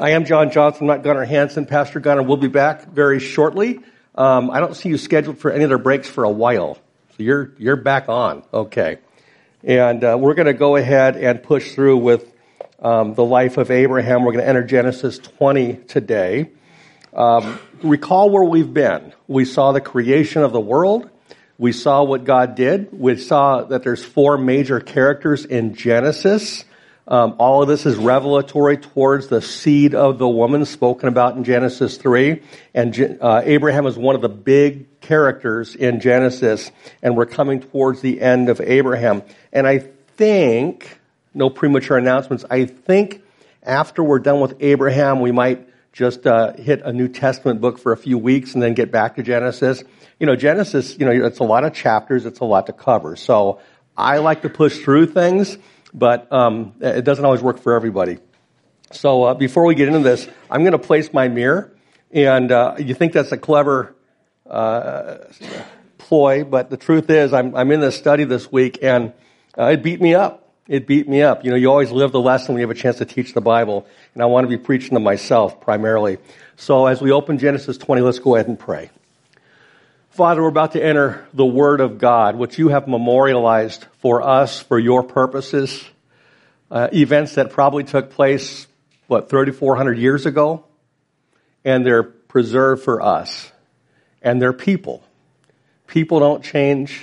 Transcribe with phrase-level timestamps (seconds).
[0.00, 1.66] I am John Johnson, not Gunnar Hansen.
[1.66, 3.80] Pastor Gunnar will be back very shortly.
[4.14, 6.76] Um, I don't see you scheduled for any other breaks for a while.
[7.16, 8.44] So you're, you're back on.
[8.54, 8.98] Okay.
[9.64, 12.32] And uh, we're going to go ahead and push through with
[12.80, 14.22] um, the life of Abraham.
[14.22, 16.52] We're going to enter Genesis 20 today.
[17.12, 19.12] Um, recall where we've been.
[19.26, 21.10] We saw the creation of the world.
[21.58, 22.90] We saw what God did.
[22.92, 26.64] We saw that there's four major characters in Genesis.
[27.08, 31.44] Um, all of this is revelatory towards the seed of the woman spoken about in
[31.44, 32.42] Genesis 3.
[32.74, 36.70] And uh, Abraham is one of the big characters in Genesis,
[37.02, 39.22] and we're coming towards the end of Abraham.
[39.54, 41.00] And I think,
[41.32, 43.22] no premature announcements, I think
[43.62, 47.92] after we're done with Abraham, we might just uh, hit a New Testament book for
[47.92, 49.82] a few weeks and then get back to Genesis.
[50.20, 53.16] You know, Genesis, you know, it's a lot of chapters, it's a lot to cover.
[53.16, 53.60] So
[53.96, 55.56] I like to push through things
[55.92, 58.18] but um, it doesn't always work for everybody.
[58.90, 61.76] So uh, before we get into this, I'm going to place my mirror,
[62.10, 63.94] and uh, you think that's a clever
[64.48, 65.18] uh,
[65.98, 69.12] ploy, but the truth is, I'm, I'm in this study this week, and
[69.58, 70.54] uh, it beat me up.
[70.66, 71.44] It beat me up.
[71.44, 73.40] You know, you always live the lesson when you have a chance to teach the
[73.40, 76.18] Bible, and I want to be preaching to myself primarily.
[76.56, 78.90] So as we open Genesis 20, let's go ahead and pray.
[80.18, 84.60] Father, we're about to enter the Word of God, which you have memorialized for us
[84.60, 85.88] for your purposes.
[86.72, 88.66] Uh, events that probably took place,
[89.06, 90.64] what, 3,400 years ago?
[91.64, 93.52] And they're preserved for us.
[94.20, 95.04] And they're people.
[95.86, 97.00] People don't change,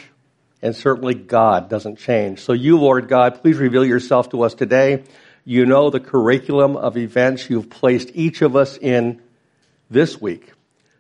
[0.62, 2.42] and certainly God doesn't change.
[2.42, 5.06] So you, Lord God, please reveal yourself to us today.
[5.46, 9.22] You know the curriculum of events you've placed each of us in
[9.90, 10.52] this week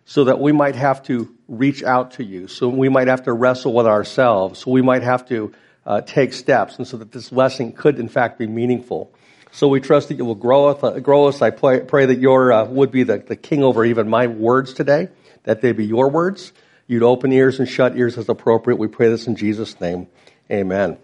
[0.05, 3.33] so that we might have to reach out to you, so we might have to
[3.33, 5.53] wrestle with ourselves, so we might have to
[5.85, 9.11] uh, take steps, and so that this lesson could, in fact, be meaningful.
[9.51, 11.01] So we trust that you will grow us.
[11.01, 11.41] Grow us.
[11.41, 14.73] I pray, pray that your uh, would be the, the king over even my words
[14.73, 15.09] today,
[15.43, 16.51] that they be your words.
[16.87, 18.77] You'd open ears and shut ears as appropriate.
[18.77, 20.07] We pray this in Jesus' name.
[20.51, 20.97] Amen.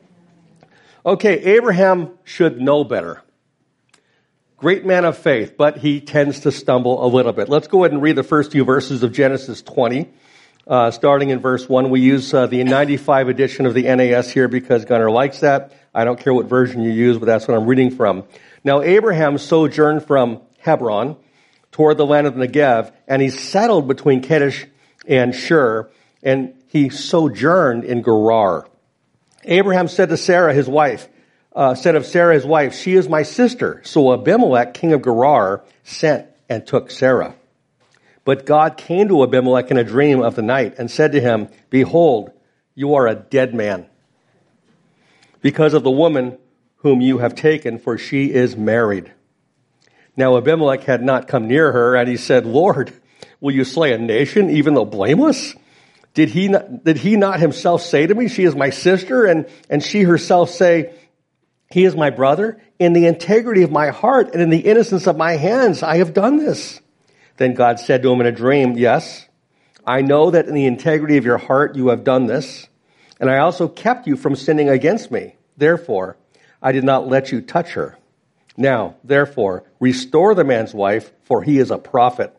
[1.05, 3.23] Okay, Abraham should know better.
[4.57, 7.49] Great man of faith, but he tends to stumble a little bit.
[7.49, 10.07] Let's go ahead and read the first few verses of Genesis 20.
[10.67, 14.47] Uh, starting in verse 1, we use uh, the 95 edition of the NAS here
[14.47, 15.73] because Gunnar likes that.
[15.93, 18.23] I don't care what version you use, but that's what I'm reading from.
[18.63, 21.17] Now, Abraham sojourned from Hebron
[21.71, 24.67] toward the land of the Negev, and he settled between Kadesh
[25.07, 25.89] and Shur,
[26.21, 28.67] and he sojourned in Gerar.
[29.43, 31.07] Abraham said to Sarah, his wife,
[31.55, 33.81] uh, said of Sarah, his wife, She is my sister.
[33.83, 37.35] So Abimelech, king of Gerar, sent and took Sarah.
[38.23, 41.49] But God came to Abimelech in a dream of the night and said to him,
[41.69, 42.31] Behold,
[42.75, 43.87] you are a dead man
[45.41, 46.37] because of the woman
[46.77, 49.11] whom you have taken, for she is married.
[50.15, 52.93] Now Abimelech had not come near her, and he said, Lord,
[53.39, 55.55] will you slay a nation even though blameless?
[56.13, 59.25] Did he not, did he not himself say to me, She is my sister?
[59.25, 60.93] And, and she herself say,
[61.71, 62.61] he is my brother.
[62.77, 66.13] In the integrity of my heart and in the innocence of my hands, I have
[66.13, 66.81] done this.
[67.37, 69.27] Then God said to him in a dream, Yes,
[69.85, 72.67] I know that in the integrity of your heart you have done this,
[73.19, 75.35] and I also kept you from sinning against me.
[75.57, 76.17] Therefore,
[76.61, 77.97] I did not let you touch her.
[78.57, 82.35] Now, therefore, restore the man's wife, for he is a prophet,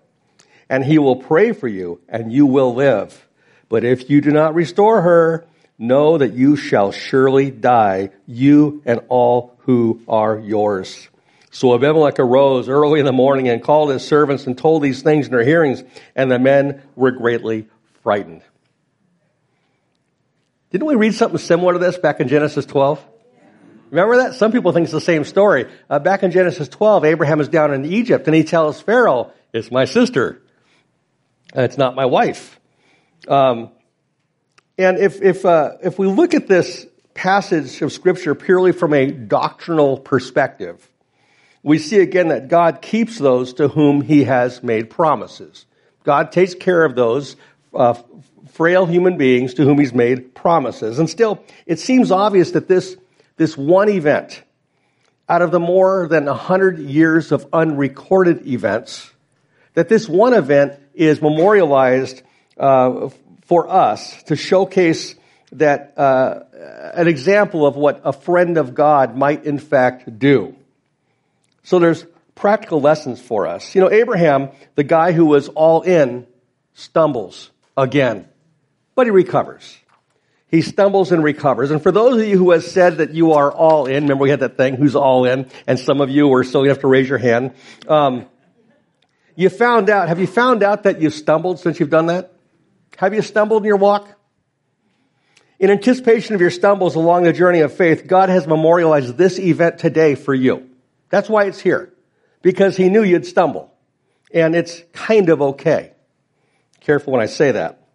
[0.69, 3.27] and he will pray for you, and you will live.
[3.69, 5.47] But if you do not restore her,
[5.79, 11.09] know that you shall surely die, you and all who are yours.
[11.53, 15.27] So Abimelech arose early in the morning and called his servants and told these things
[15.27, 15.85] in their hearings,
[16.17, 17.69] and the men were greatly
[18.03, 18.43] frightened.
[20.71, 23.07] Didn't we read something similar to this back in Genesis 12?
[23.91, 24.35] Remember that?
[24.35, 25.67] Some people think it's the same story.
[25.91, 29.71] Uh, back in Genesis 12, Abraham is down in Egypt and he tells Pharaoh, it's
[29.71, 30.41] my sister.
[31.55, 32.59] It's not my wife.
[33.29, 33.71] Um,
[34.79, 39.11] and if, if, uh, if we look at this passage of Scripture purely from a
[39.11, 40.89] doctrinal perspective,
[41.63, 45.67] we see again that God keeps those to whom He has made promises.
[46.05, 47.37] God takes care of those
[47.73, 47.95] uh,
[48.53, 50.99] frail human beings to whom He's made promises.
[50.99, 52.97] And still, it seems obvious that this,
[53.37, 54.43] this one event,
[55.29, 59.11] out of the more than 100 years of unrecorded events,
[59.75, 62.23] that this one event is memorialized
[62.59, 63.09] uh,
[63.47, 65.15] for us to showcase
[65.53, 66.41] that uh,
[66.95, 70.57] an example of what a friend of God might in fact do.
[71.63, 72.05] So there's
[72.35, 73.75] practical lessons for us.
[73.75, 76.27] You know, Abraham, the guy who was all in,
[76.75, 78.29] stumbles again,
[78.95, 79.79] but he recovers.
[80.49, 81.71] He stumbles and recovers.
[81.71, 84.31] And for those of you who have said that you are all in, remember we
[84.31, 86.89] had that thing, who's all in, and some of you were still, you have to
[86.89, 87.55] raise your hand.
[87.89, 88.27] Um,
[89.35, 92.33] You found out, have you found out that you've stumbled since you've done that?
[92.99, 94.07] Have you stumbled in your walk?
[95.59, 99.79] In anticipation of your stumbles along the journey of faith, God has memorialized this event
[99.79, 100.69] today for you.
[101.13, 101.93] That's why it's here.
[102.41, 103.71] Because He knew you'd stumble.
[104.33, 105.93] And it's kind of okay.
[106.81, 107.87] Careful when I say that.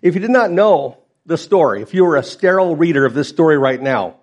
[0.00, 0.96] If you did not know
[1.26, 4.16] the story, if you were a sterile reader of this story right now,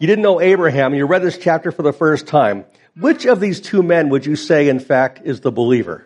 [0.00, 2.64] you didn't know Abraham, you read this chapter for the first time,
[2.96, 6.04] which of these two men would you say, in fact, is the believer?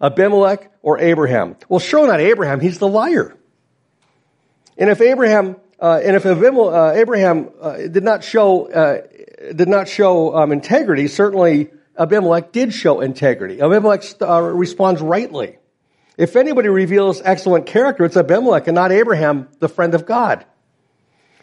[0.00, 1.56] Abimelech or Abraham?
[1.68, 2.60] Well, sure not Abraham.
[2.60, 3.36] He's the liar.
[4.78, 9.02] And if Abraham, uh, and if Abimelech, uh, Abraham uh, did not show uh,
[9.54, 13.60] did not show um, integrity, certainly Abimelech did show integrity.
[13.60, 15.58] Abimelech uh, responds rightly.
[16.16, 20.44] If anybody reveals excellent character, it's Abimelech and not Abraham, the friend of God.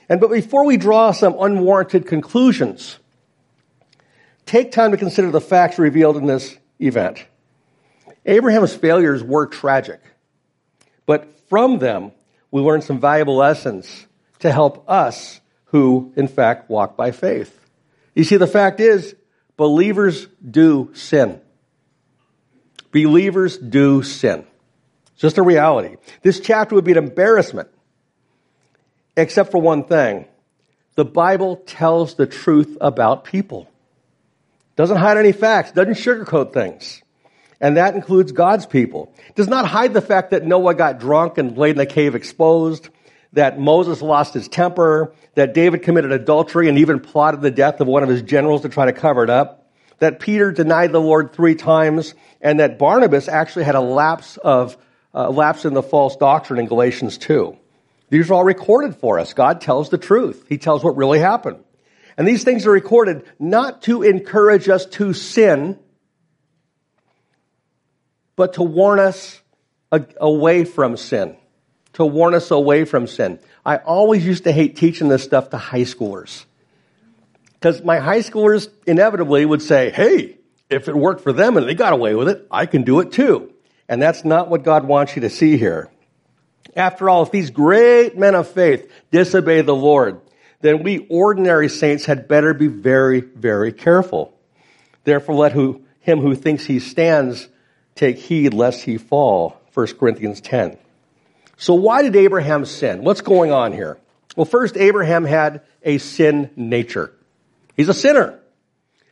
[0.07, 2.97] And but before we draw some unwarranted conclusions,
[4.45, 7.25] take time to consider the facts revealed in this event.
[8.25, 10.01] Abraham's failures were tragic,
[11.05, 12.11] but from them,
[12.51, 14.07] we learn some valuable lessons
[14.39, 17.58] to help us who, in fact, walk by faith.
[18.19, 19.15] You see, the fact is,
[19.55, 21.39] believers do sin.
[22.91, 24.45] Believers do sin.
[25.13, 25.95] It's just a reality.
[26.21, 27.69] This chapter would be an embarrassment,
[29.15, 30.25] except for one thing.
[30.95, 33.69] The Bible tells the truth about people.
[34.75, 37.01] Doesn't hide any facts, doesn't sugarcoat things.
[37.61, 39.13] And that includes God's people.
[39.35, 42.89] Does not hide the fact that Noah got drunk and laid in a cave exposed,
[43.33, 47.87] that Moses lost his temper, that David committed adultery and even plotted the death of
[47.87, 51.33] one of his generals to try to cover it up, that Peter denied the Lord
[51.33, 54.77] three times, and that Barnabas actually had a lapse of
[55.13, 57.57] uh, lapse in the false doctrine in Galatians 2.
[58.09, 59.33] These are all recorded for us.
[59.33, 60.45] God tells the truth.
[60.49, 61.63] He tells what really happened.
[62.17, 65.79] And these things are recorded not to encourage us to sin,
[68.35, 69.41] but to warn us
[69.91, 71.37] away from sin.
[71.99, 73.39] To warn us away from sin.
[73.65, 76.45] I always used to hate teaching this stuff to high schoolers.
[77.55, 80.37] Because my high schoolers inevitably would say, hey,
[80.69, 83.11] if it worked for them and they got away with it, I can do it
[83.11, 83.53] too.
[83.89, 85.89] And that's not what God wants you to see here.
[86.73, 90.21] After all, if these great men of faith disobey the Lord,
[90.61, 94.33] then we ordinary saints had better be very, very careful.
[95.03, 97.49] Therefore, let who, him who thinks he stands
[97.95, 99.59] take heed lest he fall.
[99.73, 100.77] 1 Corinthians 10.
[101.59, 103.03] So why did Abraham sin?
[103.03, 103.99] What's going on here?
[104.35, 107.13] Well, first, Abraham had a sin nature.
[107.75, 108.39] He's a sinner.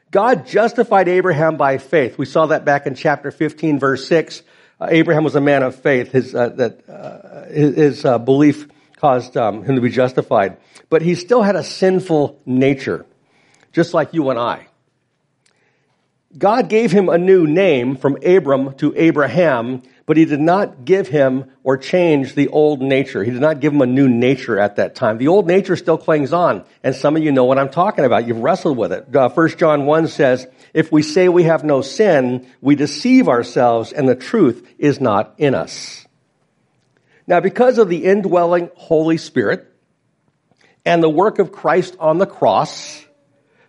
[0.09, 2.17] God justified Abraham by faith.
[2.17, 4.41] We saw that back in chapter 15, verse 6.
[4.79, 6.11] Uh, Abraham was a man of faith.
[6.11, 10.57] His, uh, that, uh, his, uh, belief caused um, him to be justified
[10.89, 13.05] but he still had a sinful nature,
[13.73, 14.67] just like you and I.
[16.37, 21.09] God gave him a new name from Abram to Abraham, but he did not give
[21.09, 23.23] him or change the old nature.
[23.23, 25.17] He did not give him a new nature at that time.
[25.17, 28.25] The old nature still clings on, and some of you know what I'm talking about.
[28.25, 29.13] You've wrestled with it.
[29.15, 33.91] Uh, 1 John 1 says, if we say we have no sin, we deceive ourselves
[33.91, 36.07] and the truth is not in us.
[37.27, 39.67] Now, because of the indwelling Holy Spirit,
[40.85, 43.05] and the work of Christ on the cross,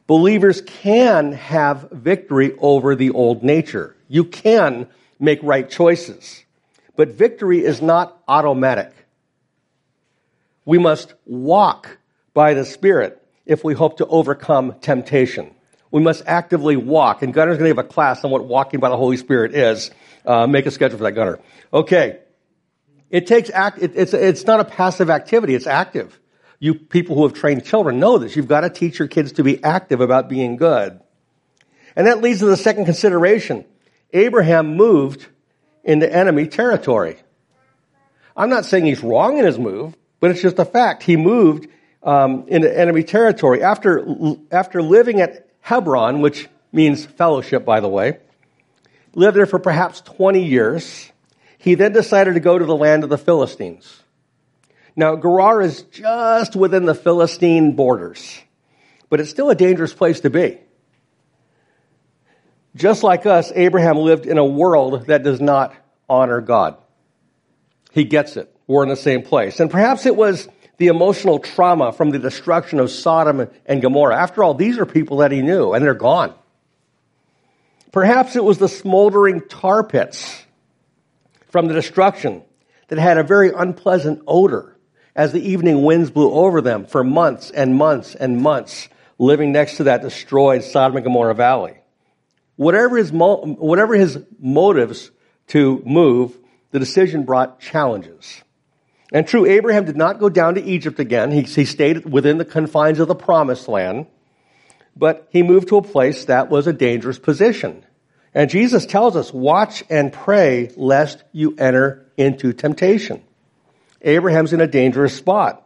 [0.07, 3.97] believers can have victory over the old nature.
[4.07, 4.87] You can
[5.19, 6.45] make right choices.
[6.97, 8.93] But victory is not automatic.
[10.65, 11.99] We must walk
[12.35, 15.55] by the Spirit if we hope to overcome temptation.
[15.91, 17.23] We must actively walk.
[17.23, 19.91] And Gunnar's going to give a class on what walking by the Holy Spirit is.
[20.27, 21.39] Uh, make a schedule for that, Gunner.
[21.73, 22.19] Okay.
[23.11, 26.19] It takes act, it, it's, it's not a passive activity, it's active.
[26.61, 28.37] You people who have trained children know this.
[28.37, 31.01] You've got to teach your kids to be active about being good.
[31.97, 33.65] And that leads to the second consideration.
[34.13, 35.27] Abraham moved
[35.85, 37.17] into enemy territory.
[38.37, 41.03] I'm not saying he's wrong in his move, but it's just a fact.
[41.03, 41.69] He moved
[42.03, 48.19] um, into enemy territory after after living at Hebron, which means fellowship, by the way.
[49.15, 51.11] Lived there for perhaps 20 years.
[51.59, 54.03] He then decided to go to the land of the Philistines.
[54.95, 58.41] Now, Gerar is just within the Philistine borders,
[59.11, 60.59] but it's still a dangerous place to be.
[62.79, 65.75] Just like us, Abraham lived in a world that does not
[66.09, 66.77] honor God.
[67.91, 68.55] He gets it.
[68.69, 69.59] We're in the same place.
[69.59, 74.17] And perhaps it was the emotional trauma from the destruction of Sodom and Gomorrah.
[74.17, 76.35] After all, these are people that he knew, and they're gone.
[77.91, 80.45] Perhaps it was the smoldering tar pits
[81.49, 82.43] from the destruction
[82.87, 84.77] that had a very unpleasant odor
[85.17, 89.79] as the evening winds blew over them for months and months and months, living next
[89.79, 91.79] to that destroyed Sodom and Gomorrah valley.
[92.59, 95.11] Whatever his, whatever his motives
[95.47, 96.37] to move,
[96.73, 98.43] the decision brought challenges.
[99.13, 101.31] And true, Abraham did not go down to Egypt again.
[101.31, 104.07] He, he stayed within the confines of the promised land,
[104.95, 107.87] but he moved to a place that was a dangerous position.
[108.35, 113.23] And Jesus tells us, watch and pray lest you enter into temptation.
[114.03, 115.65] Abraham's in a dangerous spot.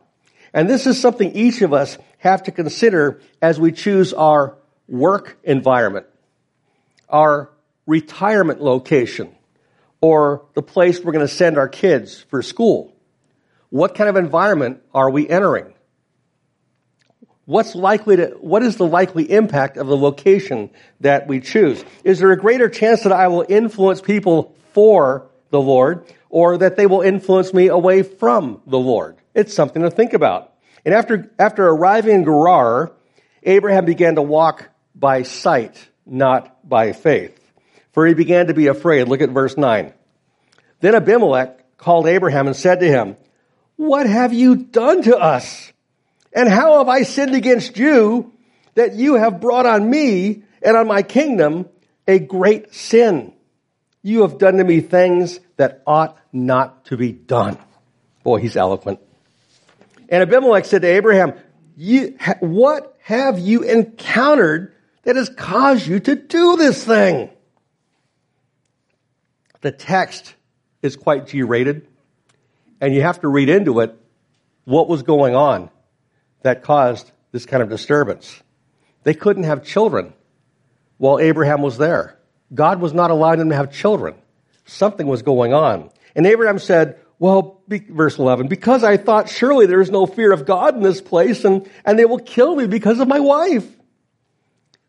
[0.52, 5.38] And this is something each of us have to consider as we choose our work
[5.42, 6.06] environment,
[7.12, 7.50] our
[7.86, 9.34] retirement location,
[10.00, 12.92] or the place we're going to send our kids for school.
[13.70, 15.74] What kind of environment are we entering?
[17.44, 21.84] What's likely to, what is the likely impact of the location that we choose?
[22.04, 26.76] Is there a greater chance that I will influence people for the Lord or that
[26.76, 29.16] they will influence me away from the Lord?
[29.34, 30.52] It's something to think about.
[30.84, 32.92] And after, after arriving in Gerar,
[33.42, 37.38] Abraham began to walk by sight, not by faith.
[37.92, 39.08] For he began to be afraid.
[39.08, 39.92] Look at verse 9.
[40.80, 43.16] Then Abimelech called Abraham and said to him,
[43.76, 45.72] What have you done to us?
[46.32, 48.32] And how have I sinned against you
[48.74, 51.68] that you have brought on me and on my kingdom
[52.08, 53.34] a great sin?
[54.02, 57.58] You have done to me things that ought not to be done.
[58.24, 59.00] Boy, he's eloquent.
[60.08, 61.34] And Abimelech said to Abraham,
[62.40, 67.30] what have you encountered that has caused you to do this thing?
[69.60, 70.34] The text
[70.82, 71.86] is quite G rated,
[72.80, 73.96] and you have to read into it
[74.64, 75.70] what was going on
[76.42, 78.42] that caused this kind of disturbance.
[79.04, 80.12] They couldn't have children
[80.98, 82.18] while Abraham was there.
[82.54, 84.14] God was not allowing them to have children.
[84.64, 85.90] Something was going on.
[86.14, 90.32] And Abraham said, well, be, verse 11, because I thought surely there is no fear
[90.32, 93.66] of God in this place and, and they will kill me because of my wife.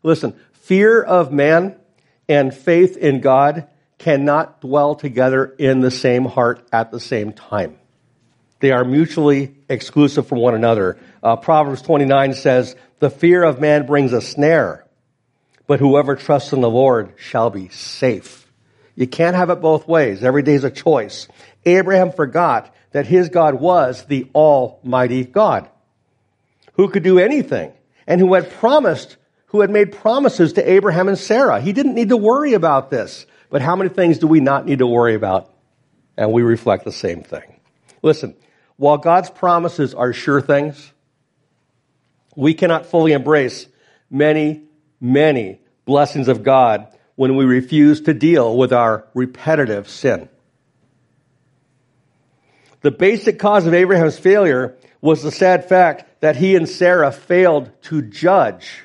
[0.04, 1.76] Listen, fear of man
[2.28, 3.66] and faith in God
[3.98, 7.78] cannot dwell together in the same heart at the same time.
[8.60, 10.98] They are mutually exclusive from one another.
[11.22, 14.86] Uh, Proverbs 29 says, the fear of man brings a snare,
[15.66, 18.50] but whoever trusts in the Lord shall be safe.
[18.94, 20.22] You can't have it both ways.
[20.22, 21.28] Every day is a choice.
[21.66, 25.68] Abraham forgot that his God was the Almighty God
[26.74, 27.72] who could do anything
[28.06, 29.16] and who had promised,
[29.54, 31.60] who had made promises to Abraham and Sarah.
[31.60, 33.24] He didn't need to worry about this.
[33.50, 35.48] But how many things do we not need to worry about?
[36.16, 37.60] And we reflect the same thing.
[38.02, 38.34] Listen,
[38.78, 40.92] while God's promises are sure things,
[42.34, 43.68] we cannot fully embrace
[44.10, 44.64] many,
[45.00, 50.28] many blessings of God when we refuse to deal with our repetitive sin.
[52.80, 57.70] The basic cause of Abraham's failure was the sad fact that he and Sarah failed
[57.82, 58.80] to judge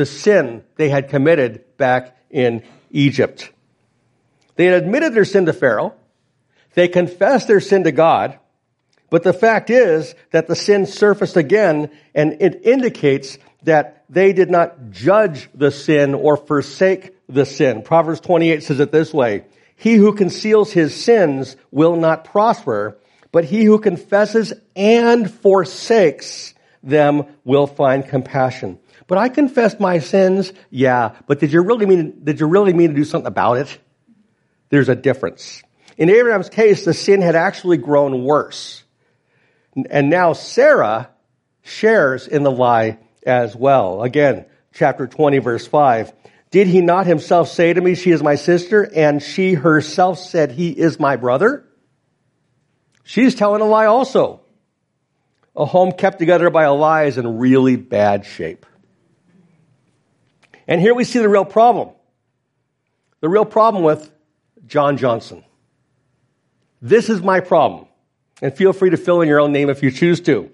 [0.00, 3.52] the sin they had committed back in Egypt.
[4.56, 5.92] They had admitted their sin to Pharaoh.
[6.72, 8.38] They confessed their sin to God.
[9.10, 14.50] But the fact is that the sin surfaced again and it indicates that they did
[14.50, 17.82] not judge the sin or forsake the sin.
[17.82, 19.44] Proverbs 28 says it this way.
[19.76, 22.96] He who conceals his sins will not prosper,
[23.32, 28.78] but he who confesses and forsakes them will find compassion.
[29.10, 30.52] But I confessed my sins.
[30.70, 33.76] Yeah, but did you really mean, did you really mean to do something about it?
[34.68, 35.64] There's a difference.
[35.98, 38.84] In Abraham's case, the sin had actually grown worse.
[39.90, 41.10] And now Sarah
[41.62, 44.04] shares in the lie as well.
[44.04, 46.12] Again, chapter 20 verse 5.
[46.52, 50.52] Did he not himself say to me, she is my sister, and she herself said,
[50.52, 51.64] he is my brother?
[53.02, 54.42] She's telling a lie also.
[55.56, 58.66] A home kept together by a lie is in really bad shape.
[60.70, 61.90] And here we see the real problem.
[63.20, 64.08] The real problem with
[64.68, 65.44] John Johnson.
[66.80, 67.86] This is my problem.
[68.40, 70.50] And feel free to fill in your own name if you choose to.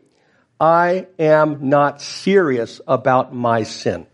[0.59, 4.07] I am not serious about my sin.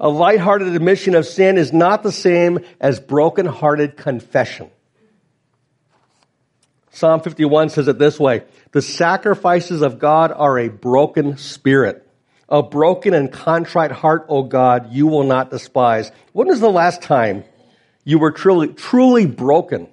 [0.00, 4.70] A lighthearted admission of sin is not the same as broken-hearted confession.
[6.90, 12.03] Psalm 51 says it this way, the sacrifices of God are a broken spirit.
[12.48, 16.12] A broken and contrite heart, O God, you will not despise.
[16.32, 17.44] When was the last time
[18.04, 19.88] you were truly, truly broken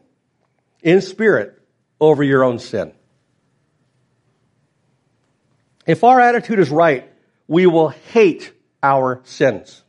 [0.82, 1.58] in spirit
[2.00, 2.92] over your own sin?
[5.88, 7.10] If our attitude is right,
[7.48, 8.54] we will hate
[8.84, 9.84] our sins.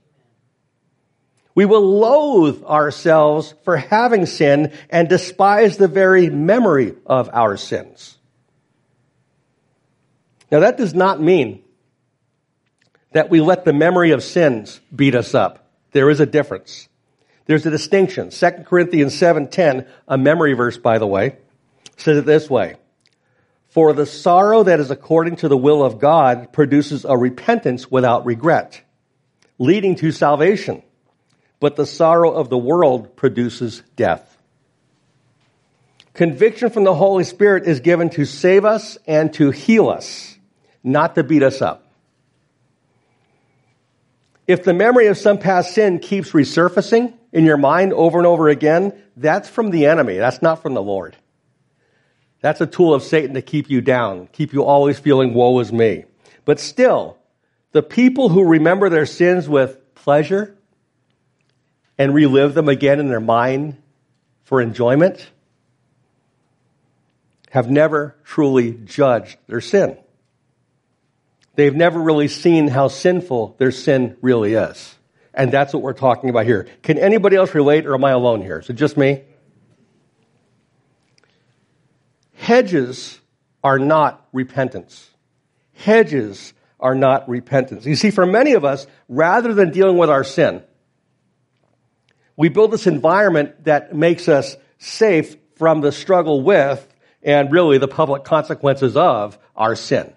[1.55, 8.17] We will loathe ourselves for having sin and despise the very memory of our sins.
[10.51, 11.63] Now that does not mean
[13.13, 15.71] that we let the memory of sins beat us up.
[15.93, 16.89] There is a difference.
[17.47, 18.31] There's a distinction.
[18.31, 21.37] 2 Corinthians 7:10, a memory verse by the way,
[21.97, 22.77] says it this way.
[23.69, 28.27] For the sorrow that is according to the will of God produces a repentance without
[28.27, 28.83] regret,
[29.59, 30.83] leading to salvation.
[31.59, 34.37] But the sorrow of the world produces death.
[36.13, 40.37] Conviction from the Holy Spirit is given to save us and to heal us,
[40.85, 41.92] not to beat us up.
[44.53, 48.51] If the memory of some past sin keeps resurfacing in your mind over and over
[48.51, 50.19] again, that's from the enemy.
[50.19, 51.17] That's not from the Lord.
[52.43, 55.73] That's a tool of Satan to keep you down, keep you always feeling, woe is
[55.73, 56.05] me.
[56.45, 57.17] But still,
[57.71, 60.55] the people who remember their sins with pleasure
[61.97, 63.81] and relive them again in their mind
[64.45, 65.31] for enjoyment
[67.49, 69.97] have never truly judged their sin.
[71.55, 74.95] They've never really seen how sinful their sin really is.
[75.35, 76.69] And that's what we're talking about here.
[76.83, 78.59] Can anybody else relate or am I alone here?
[78.59, 79.23] Is it just me?
[82.35, 83.21] Hedges
[83.63, 85.09] are not repentance.
[85.75, 87.87] Hedges are not repentance.
[87.87, 90.63] You see, for many of us, rather than dealing with our sin,
[92.37, 96.87] we build this environment that makes us safe from the struggle with
[97.23, 100.13] and really the public consequences of our sin.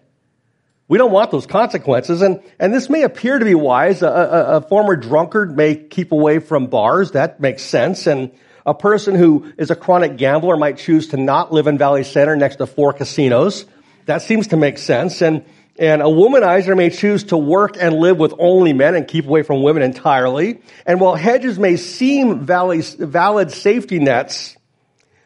[0.87, 4.03] We don't want those consequences, and, and this may appear to be wise.
[4.03, 7.11] A, a, a former drunkard may keep away from bars.
[7.11, 8.05] That makes sense.
[8.05, 8.31] And
[8.67, 12.35] a person who is a chronic gambler might choose to not live in Valley Center
[12.35, 13.65] next to four casinos.
[14.05, 15.23] That seems to make sense.
[15.23, 15.43] And,
[15.79, 19.41] and a womanizer may choose to work and live with only men and keep away
[19.41, 20.61] from women entirely.
[20.85, 24.55] And while hedges may seem valid safety nets,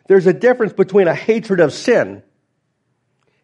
[0.08, 2.24] there's a difference between a hatred of sin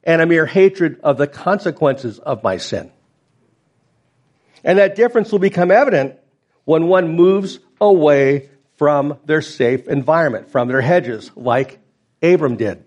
[0.05, 2.91] and a mere hatred of the consequences of my sin.
[4.63, 6.17] And that difference will become evident
[6.63, 11.79] when one moves away from their safe environment, from their hedges, like
[12.21, 12.85] Abram did.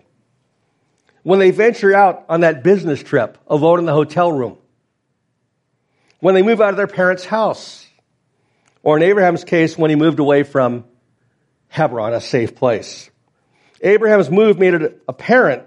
[1.23, 4.59] When they venture out on that business trip alone in the hotel room,
[6.21, 7.87] when they move out of their parents' house,
[8.83, 10.85] or in Abraham's case, when he moved away from
[11.69, 13.11] Hebron, a safe place.
[13.81, 15.65] Abraham's move made it apparent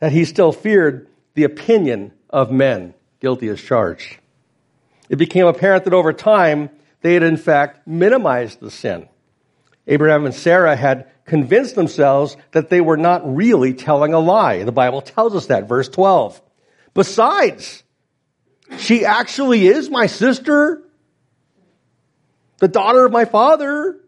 [0.00, 4.18] that he still feared the opinion of men, guilty as charged.
[5.08, 9.08] It became apparent that over time, they had in fact minimized the sin.
[9.86, 14.64] Abraham and Sarah had convinced themselves that they were not really telling a lie.
[14.64, 16.40] The Bible tells us that, verse 12.
[16.94, 17.84] Besides,
[18.78, 20.82] she actually is my sister,
[22.58, 24.00] the daughter of my father,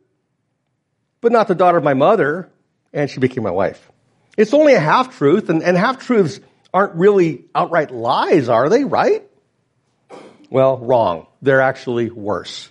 [1.20, 2.50] but not the daughter of my mother,
[2.92, 3.90] and she became my wife.
[4.38, 6.38] It's only a half truth, and, and half truths
[6.72, 9.28] aren't really outright lies, are they, right?
[10.48, 11.26] Well, wrong.
[11.42, 12.70] They're actually worse.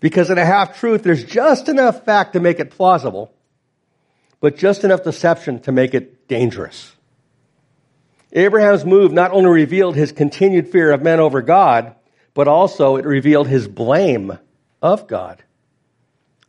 [0.00, 3.30] Because in a half truth, there's just enough fact to make it plausible,
[4.40, 6.96] but just enough deception to make it dangerous.
[8.32, 11.96] Abraham's move not only revealed his continued fear of men over God,
[12.32, 14.38] but also it revealed his blame
[14.80, 15.44] of God.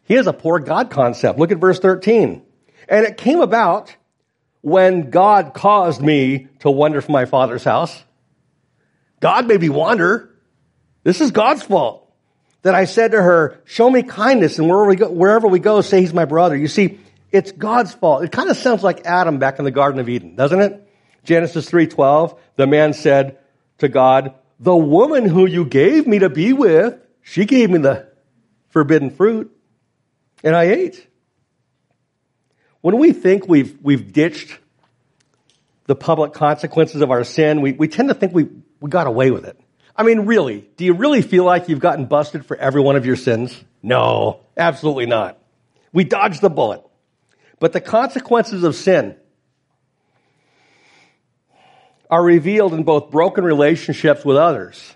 [0.05, 1.37] He has a poor God concept.
[1.37, 2.41] Look at verse 13.
[2.87, 3.95] And it came about
[4.69, 8.03] when God caused me to wander from my father's house.
[9.19, 10.29] God made me wander.
[11.03, 12.11] This is God's fault
[12.61, 15.81] that I said to her, show me kindness and wherever we go, wherever we go,
[15.81, 16.55] say he's my brother.
[16.55, 16.99] You see,
[17.31, 18.23] it's God's fault.
[18.23, 20.87] It kind of sounds like Adam back in the Garden of Eden, doesn't it?
[21.23, 23.37] Genesis 3:12, the man said
[23.79, 28.07] to God, "The woman who you gave me to be with, she gave me the
[28.69, 29.51] forbidden fruit,
[30.43, 31.07] and I ate."
[32.81, 34.57] When we think we've we've ditched
[35.85, 38.47] the public consequences of our sin, we, we tend to think we,
[38.79, 39.59] we got away with it.
[39.95, 43.07] I mean, really, do you really feel like you've gotten busted for every one of
[43.07, 43.59] your sins?
[43.81, 45.39] No, absolutely not.
[45.91, 46.83] We dodged the bullet.
[47.59, 49.15] But the consequences of sin
[52.09, 54.95] are revealed in both broken relationships with others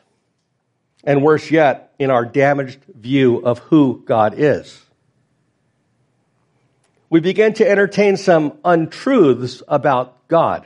[1.03, 4.82] and worse yet, in our damaged view of who God is.
[7.13, 10.65] We begin to entertain some untruths about God.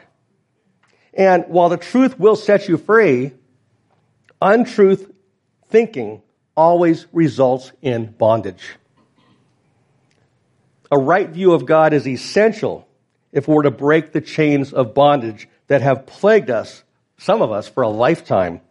[1.13, 3.33] And while the truth will set you free,
[4.41, 5.11] Untruth
[5.67, 6.21] thinking
[6.55, 8.63] always results in bondage.
[10.89, 12.87] A right view of God is essential
[13.33, 16.81] if we're to break the chains of bondage that have plagued us,
[17.17, 18.61] some of us, for a lifetime.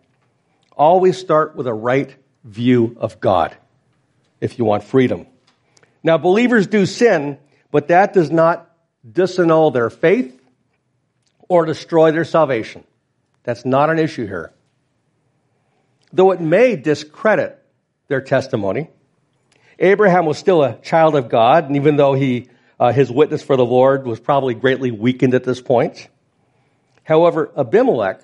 [0.79, 3.55] Always start with a right view of God
[4.41, 5.27] if you want freedom.
[6.03, 7.37] Now, believers do sin,
[7.70, 8.70] but that does not
[9.11, 10.40] disannul their faith
[11.48, 12.85] or destroy their salvation.
[13.44, 14.52] That's not an issue here.
[16.12, 17.62] though it may discredit
[18.09, 18.88] their testimony.
[19.79, 22.48] Abraham was still a child of God, and even though he,
[22.81, 26.09] uh, his witness for the Lord was probably greatly weakened at this point.
[27.05, 28.22] However, Abimelech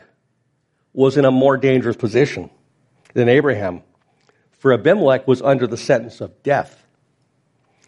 [0.95, 2.51] was in a more dangerous position
[3.13, 3.83] than Abraham,
[4.53, 6.83] for Abimelech was under the sentence of death.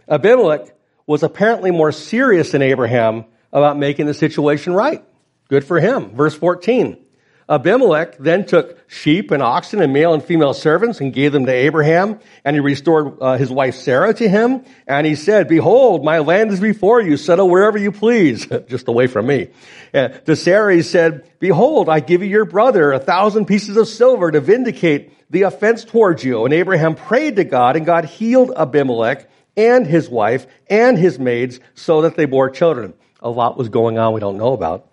[0.09, 0.75] Abimelech
[1.07, 5.05] was apparently more serious than Abraham about making the situation right.
[5.49, 6.11] Good for him.
[6.11, 7.05] Verse 14.
[7.47, 11.53] Abimelech then took sheep and oxen and male and female servants and gave them to
[11.53, 14.65] Abraham, and he restored uh, his wife Sarah to him.
[14.87, 17.19] And he said, Behold, my land is before you.
[17.19, 19.51] Settle wherever you please, just away from me.
[19.93, 23.89] Uh, to Sarah he said, Behold, I give you your brother a thousand pieces of
[23.89, 26.47] silver to vindicate the offense towards you.
[26.47, 31.61] And Abraham prayed to God, and God healed Abimelech and his wife and his maids
[31.75, 32.95] so that they bore children.
[33.21, 34.89] A lot was going on we don't know about.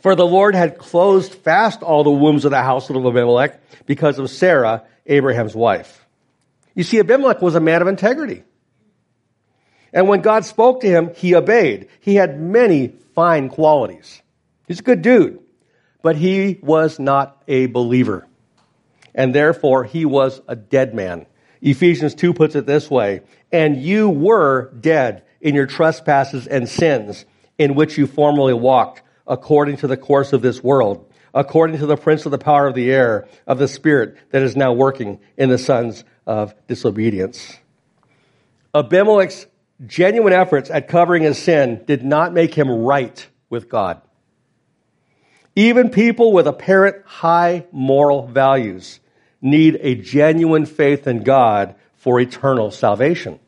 [0.00, 4.18] For the Lord had closed fast all the wombs of the household of Abimelech because
[4.18, 6.06] of Sarah, Abraham's wife.
[6.74, 8.44] You see, Abimelech was a man of integrity.
[9.92, 11.88] And when God spoke to him, he obeyed.
[12.00, 14.22] He had many fine qualities.
[14.66, 15.40] He's a good dude,
[16.02, 18.26] but he was not a believer.
[19.14, 21.26] And therefore, he was a dead man.
[21.60, 27.24] Ephesians 2 puts it this way, and you were dead in your trespasses and sins
[27.56, 31.96] in which you formerly walked according to the course of this world, according to the
[31.96, 35.48] prince of the power of the air, of the spirit that is now working in
[35.48, 37.56] the sons of disobedience.
[38.74, 39.46] Abimelech's
[39.86, 44.00] genuine efforts at covering his sin did not make him right with God.
[45.54, 49.00] Even people with apparent high moral values
[49.40, 53.38] need a genuine faith in God for eternal salvation.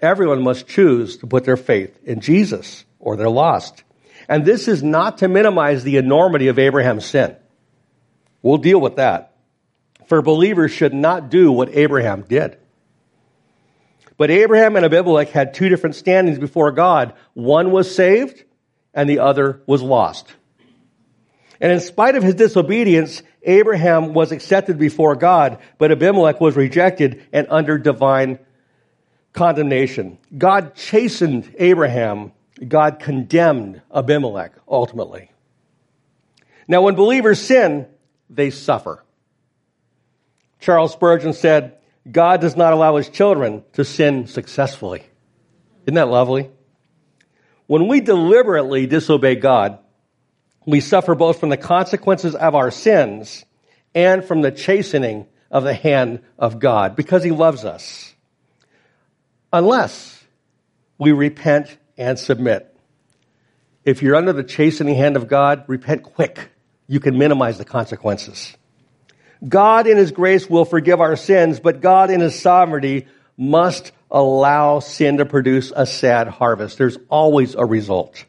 [0.00, 3.84] Everyone must choose to put their faith in Jesus or they're lost.
[4.28, 7.36] And this is not to minimize the enormity of Abraham's sin.
[8.42, 9.36] We'll deal with that.
[10.06, 12.58] For believers should not do what Abraham did.
[14.16, 17.14] But Abraham and Abimelech had two different standings before God.
[17.34, 18.44] One was saved
[18.92, 20.26] and the other was lost.
[21.60, 27.24] And in spite of his disobedience, Abraham was accepted before God, but Abimelech was rejected
[27.32, 28.38] and under divine
[29.32, 30.18] condemnation.
[30.36, 32.32] God chastened Abraham
[32.66, 35.30] God condemned Abimelech ultimately.
[36.66, 37.86] Now, when believers sin,
[38.28, 39.04] they suffer.
[40.60, 41.78] Charles Spurgeon said,
[42.10, 45.04] God does not allow his children to sin successfully.
[45.84, 46.50] Isn't that lovely?
[47.66, 49.78] When we deliberately disobey God,
[50.68, 53.46] we suffer both from the consequences of our sins
[53.94, 58.14] and from the chastening of the hand of God because he loves us.
[59.50, 60.22] Unless
[60.98, 62.76] we repent and submit.
[63.86, 66.50] If you're under the chastening hand of God, repent quick.
[66.86, 68.54] You can minimize the consequences.
[69.46, 73.06] God in His grace will forgive our sins, but God in His sovereignty
[73.38, 76.76] must allow sin to produce a sad harvest.
[76.76, 78.22] There's always a result.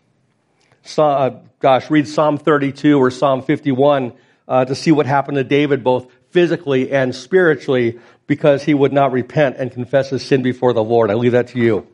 [0.84, 4.14] So, uh, gosh, read Psalm 32 or Psalm 51
[4.48, 9.12] uh, to see what happened to David both physically and spiritually because he would not
[9.12, 11.12] repent and confess his sin before the Lord.
[11.12, 11.88] I leave that to you.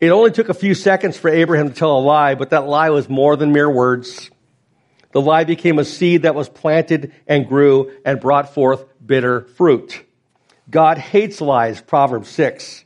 [0.00, 2.90] It only took a few seconds for Abraham to tell a lie, but that lie
[2.90, 4.30] was more than mere words.
[5.12, 10.04] The lie became a seed that was planted and grew and brought forth bitter fruit.
[10.70, 12.84] God hates lies, Proverbs 6.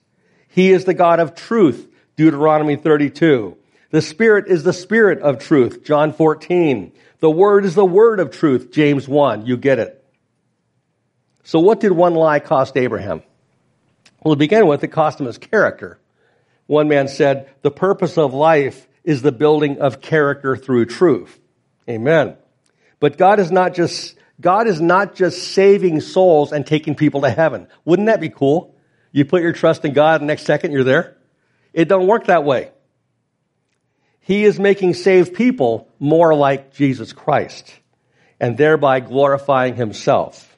[0.49, 3.57] He is the God of truth, Deuteronomy 32.
[3.93, 6.93] The Spirit is the Spirit of truth, John 14.
[7.21, 9.45] The Word is the Word of truth, James 1.
[9.45, 10.03] You get it.
[11.45, 13.23] So what did one lie cost Abraham?
[14.23, 15.99] Well, to begin with, it cost him his character.
[16.67, 21.39] One man said, the purpose of life is the building of character through truth.
[21.87, 22.37] Amen.
[22.99, 27.31] But God is not just, God is not just saving souls and taking people to
[27.31, 27.69] heaven.
[27.85, 28.75] Wouldn't that be cool?
[29.11, 31.19] You put your trust in God, and next second you're there.
[31.75, 32.71] It don't work that way.
[34.23, 37.73] He is making saved people more like Jesus Christ
[38.41, 40.57] and thereby glorifying himself.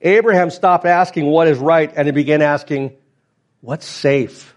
[0.00, 2.92] Abraham stopped asking what is right and he began asking,
[3.60, 4.54] what's safe?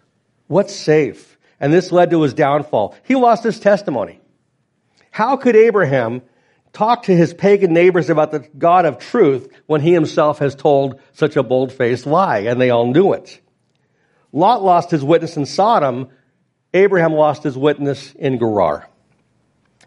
[0.48, 1.38] What's safe?
[1.60, 2.96] And this led to his downfall.
[3.04, 4.20] He lost his testimony.
[5.12, 6.22] How could Abraham
[6.74, 11.00] talk to his pagan neighbors about the God of truth when he himself has told
[11.14, 13.40] such a bold faced lie and they all knew it?
[14.34, 16.10] Lot lost his witness in Sodom.
[16.74, 18.88] Abraham lost his witness in Gerar.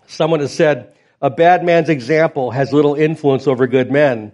[0.07, 4.33] Someone has said, a bad man's example has little influence over good men,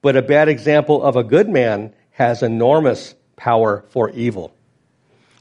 [0.00, 4.52] but a bad example of a good man has enormous power for evil.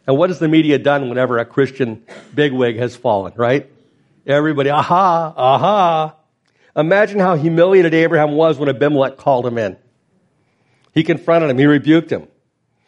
[0.06, 3.72] And what has the media done whenever a Christian bigwig has fallen, right?
[4.28, 6.16] Everybody, aha, aha.
[6.76, 9.78] Imagine how humiliated Abraham was when Abimelech called him in.
[10.94, 11.58] He confronted him.
[11.58, 12.28] He rebuked him.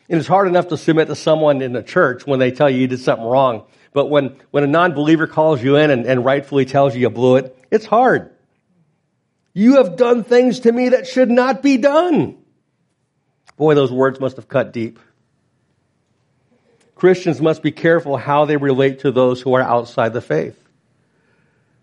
[0.10, 2.80] And it's hard enough to submit to someone in the church when they tell you
[2.80, 3.66] you did something wrong.
[3.94, 7.38] But when, when a non-believer calls you in and, and rightfully tells you you blew
[7.38, 8.32] it, it's hard.
[9.54, 12.38] You have done things to me that should not be done.
[13.56, 15.00] Boy, those words must have cut deep.
[16.96, 20.60] Christians must be careful how they relate to those who are outside the faith.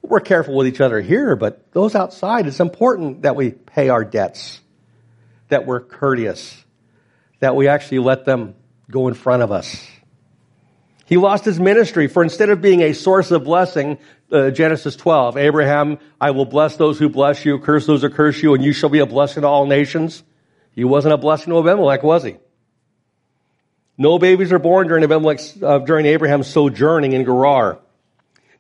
[0.03, 4.03] We're careful with each other here, but those outside, it's important that we pay our
[4.03, 4.61] debts,
[5.49, 6.65] that we're courteous,
[7.41, 8.55] that we actually let them
[8.91, 9.87] go in front of us.
[11.07, 13.99] He lost his ministry for instead of being a source of blessing,
[14.31, 18.41] uh, Genesis 12, Abraham, I will bless those who bless you, curse those who curse
[18.41, 20.23] you, and you shall be a blessing to all nations.
[20.73, 22.37] He wasn't a blessing to Abimelech, was he?
[23.99, 27.81] No babies are born during Abimelech's, uh, during Abraham's sojourning in Gerar.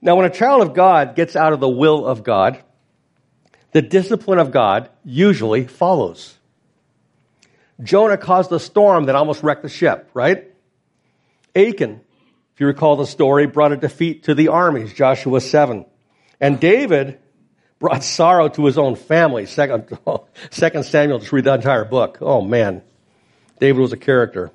[0.03, 2.61] Now, when a child of God gets out of the will of God,
[3.73, 6.37] the discipline of God usually follows.
[7.83, 10.51] Jonah caused a storm that almost wrecked the ship, right?
[11.55, 12.01] Achan,
[12.55, 15.87] if you recall the story, brought a defeat to the armies, Joshua 7.
[16.41, 17.19] And David
[17.79, 19.47] brought sorrow to his own family.
[19.47, 19.99] Second,
[20.51, 22.19] Second Samuel, just read the entire book.
[22.21, 22.83] Oh man,
[23.59, 24.51] David was a character.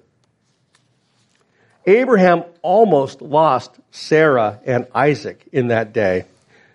[1.85, 6.25] Abraham almost lost Sarah and Isaac in that day.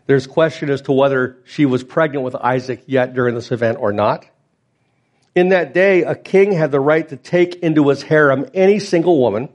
[0.07, 3.93] There's question as to whether she was pregnant with Isaac yet during this event or
[3.93, 4.25] not.
[5.35, 9.21] In that day, a king had the right to take into his harem any single
[9.21, 9.49] woman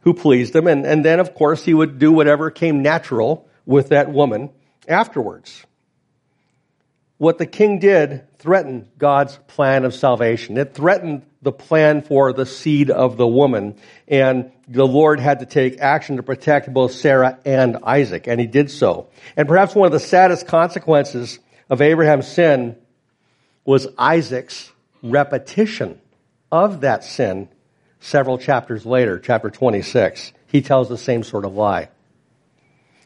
[0.00, 3.90] who pleased him, and, and then, of course, he would do whatever came natural with
[3.90, 4.50] that woman
[4.88, 5.64] afterwards
[7.22, 10.58] what the king did threatened God's plan of salvation.
[10.58, 13.76] It threatened the plan for the seed of the woman.
[14.08, 18.48] And the Lord had to take action to protect both Sarah and Isaac, and he
[18.48, 19.06] did so.
[19.36, 21.38] And perhaps one of the saddest consequences
[21.70, 22.74] of Abraham's sin
[23.64, 24.71] was Isaac's
[25.02, 26.00] repetition
[26.50, 27.48] of that sin
[28.00, 30.32] several chapters later, chapter 26.
[30.46, 31.88] He tells the same sort of lie.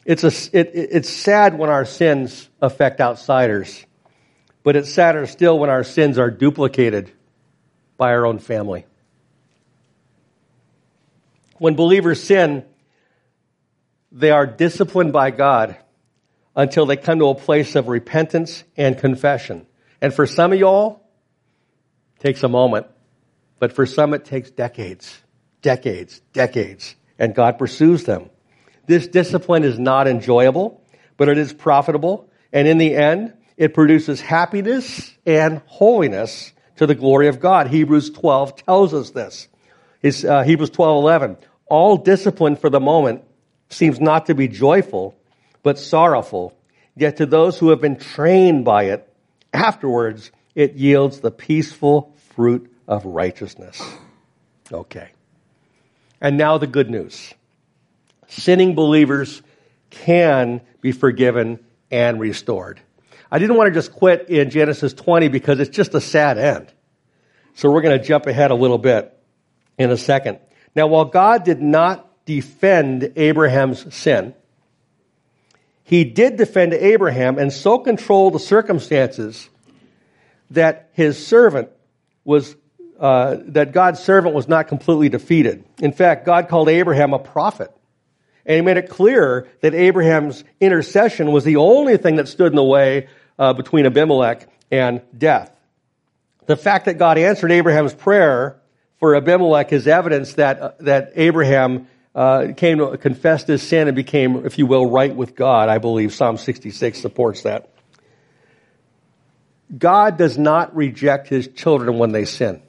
[0.05, 3.85] It's, a, it, it's sad when our sins affect outsiders
[4.67, 7.09] but it's sadder still when our sins are duplicated
[7.95, 8.85] by our own family.
[11.57, 12.65] When believers sin,
[14.11, 15.77] they are disciplined by God
[16.53, 19.65] until they come to a place of repentance and confession.
[20.01, 21.01] And for some of y'all,
[22.19, 22.87] takes a moment.
[23.59, 25.21] But for some, it takes decades,
[25.61, 26.95] decades, decades.
[27.19, 28.29] And God pursues them.
[28.85, 30.81] This discipline is not enjoyable,
[31.17, 32.29] but it is profitable.
[32.53, 37.67] And in the end, it produces happiness and holiness to the glory of God.
[37.67, 39.47] Hebrews 12 tells us this.
[40.01, 41.37] It's, uh, Hebrews 12, 11.
[41.65, 43.23] All discipline for the moment
[43.69, 45.15] seems not to be joyful,
[45.63, 46.55] but sorrowful.
[46.95, 49.11] Yet to those who have been trained by it,
[49.53, 53.79] afterwards it yields the peaceful fruit of righteousness.
[54.73, 55.09] Okay.
[56.19, 57.31] And now the good news.
[58.27, 59.43] Sinning believers
[59.91, 61.59] can be forgiven
[61.91, 62.81] and restored.
[63.31, 66.73] I didn't want to just quit in Genesis 20 because it's just a sad end.
[67.53, 69.15] So we're going to jump ahead a little bit
[69.77, 70.39] in a second.
[70.75, 74.33] Now, while God did not defend Abraham's sin,
[75.83, 79.49] he did defend Abraham and so control the circumstances
[80.51, 81.69] that his servant
[82.23, 82.55] was,
[82.99, 85.63] uh, that God's servant was not completely defeated.
[85.79, 87.71] In fact, God called Abraham a prophet.
[88.45, 92.55] And he made it clear that Abraham's intercession was the only thing that stood in
[92.55, 95.51] the way uh, between Abimelech and death.
[96.45, 98.57] The fact that God answered Abraham's prayer
[98.99, 103.95] for Abimelech is evidence that, uh, that Abraham uh, came to confess his sin and
[103.95, 105.69] became, if you will, right with God.
[105.69, 107.69] I believe Psalm 66 supports that.
[109.75, 112.61] God does not reject his children when they sin.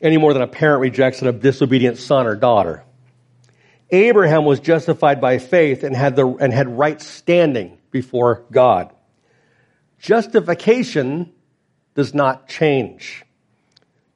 [0.00, 2.84] Any more than a parent rejects a disobedient son or daughter.
[3.90, 8.92] Abraham was justified by faith and had, the, and had right standing before God.
[9.98, 11.32] Justification
[11.94, 13.24] does not change.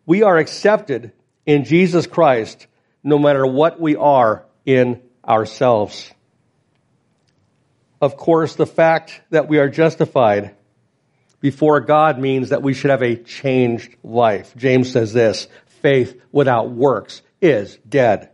[0.04, 1.12] We are accepted
[1.46, 2.66] in Jesus Christ
[3.02, 6.12] no matter what we are in ourselves.
[8.00, 10.54] Of course, the fact that we are justified
[11.40, 14.54] before God means that we should have a changed life.
[14.56, 15.48] James says this
[15.82, 18.30] faith without works is dead.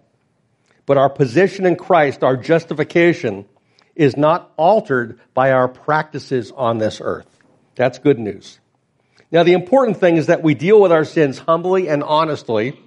[0.87, 3.47] But our position in Christ, our justification,
[3.95, 7.27] is not altered by our practices on this earth.
[7.75, 8.59] That's good news.
[9.31, 12.81] Now, the important thing is that we deal with our sins humbly and honestly,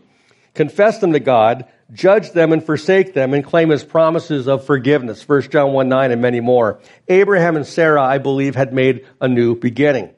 [0.54, 5.28] confess them to God, judge them and forsake them, and claim his promises of forgiveness.
[5.28, 6.80] 1 John 1 9 and many more.
[7.08, 10.14] Abraham and Sarah, I believe, had made a new beginning.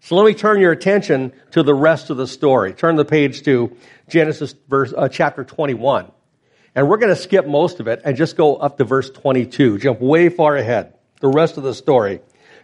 [0.00, 2.72] So let me turn your attention to the rest of the story.
[2.72, 3.76] Turn the page to
[4.08, 6.10] Genesis verse, uh, chapter 21.
[6.74, 9.78] And we're going to skip most of it and just go up to verse 22.
[9.78, 10.94] Jump way far ahead.
[11.20, 12.20] The rest of the story.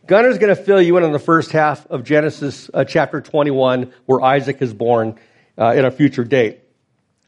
[0.07, 3.93] Gunnar's going to fill you in on the first half of Genesis uh, chapter 21,
[4.07, 5.19] where Isaac is born
[5.59, 6.61] uh, in a future date.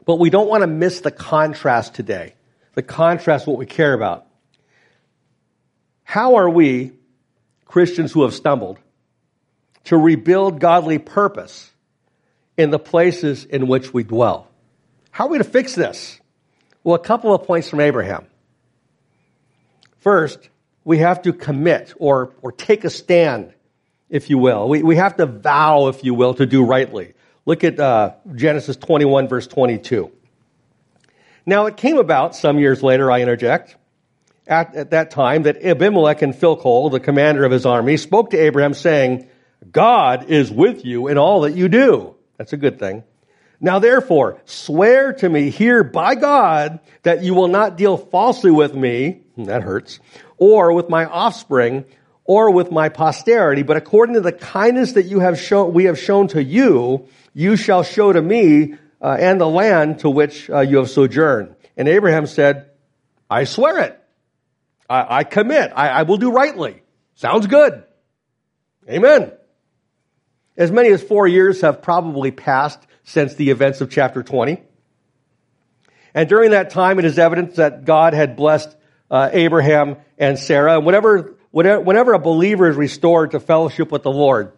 [0.09, 2.33] But we don't want to miss the contrast today.
[2.73, 4.27] The contrast, what we care about.
[6.03, 6.93] How are we,
[7.67, 8.79] Christians who have stumbled,
[9.85, 11.71] to rebuild godly purpose
[12.57, 14.49] in the places in which we dwell?
[15.11, 16.19] How are we to fix this?
[16.83, 18.29] Well, a couple of points from Abraham.
[19.99, 20.39] First,
[20.85, 23.53] we have to commit or, or take a stand,
[24.09, 24.71] if you will.
[24.71, 27.13] We, we have to vow, if you will, to do rightly.
[27.49, 30.13] Look at uh, Genesis 21, verse 22.
[31.47, 33.75] Now, it came about some years later, I interject,
[34.47, 38.37] at, at that time that Abimelech and Phicol, the commander of his army, spoke to
[38.37, 39.31] Abraham saying,
[39.73, 42.17] God is with you in all that you do.
[42.37, 43.03] That's a good thing.
[43.63, 48.75] Now therefore, swear to me here by God that you will not deal falsely with
[48.75, 50.01] me, that hurts,
[50.37, 51.87] or with my offspring,
[52.29, 55.99] or with my posterity, but according to the kindness that you have shown, we have
[55.99, 57.09] shown to you,
[57.39, 61.55] you shall show to me uh, and the land to which uh, you have sojourned.
[61.77, 62.69] And Abraham said,
[63.31, 64.05] I swear it.
[64.91, 65.71] I, I commit.
[65.73, 66.83] I, I will do rightly.
[67.15, 67.85] Sounds good.
[68.91, 69.31] Amen.
[70.57, 74.61] As many as four years have probably passed since the events of chapter 20.
[76.15, 78.77] And during that time, it is evident that God had blessed
[79.13, 80.79] uh, Abraham and Sarah.
[80.79, 84.58] And whenever, whenever, whenever a believer is restored to fellowship with the Lord,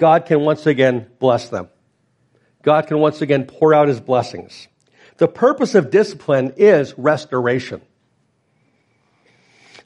[0.00, 1.68] God can once again bless them.
[2.62, 4.66] God can once again pour out his blessings.
[5.18, 7.82] The purpose of discipline is restoration.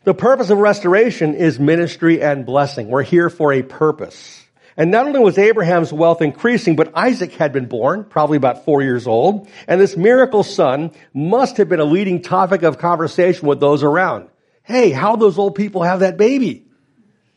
[0.05, 2.91] The purpose of restoration is ministry and blessing.
[2.91, 4.41] We're here for a purpose.
[4.77, 8.83] And not only was Abraham's wealth increasing, but Isaac had been born, probably about four
[8.83, 9.49] years old.
[9.67, 14.29] And this miracle son must have been a leading topic of conversation with those around.
[14.63, 16.67] Hey, how those old people have that baby?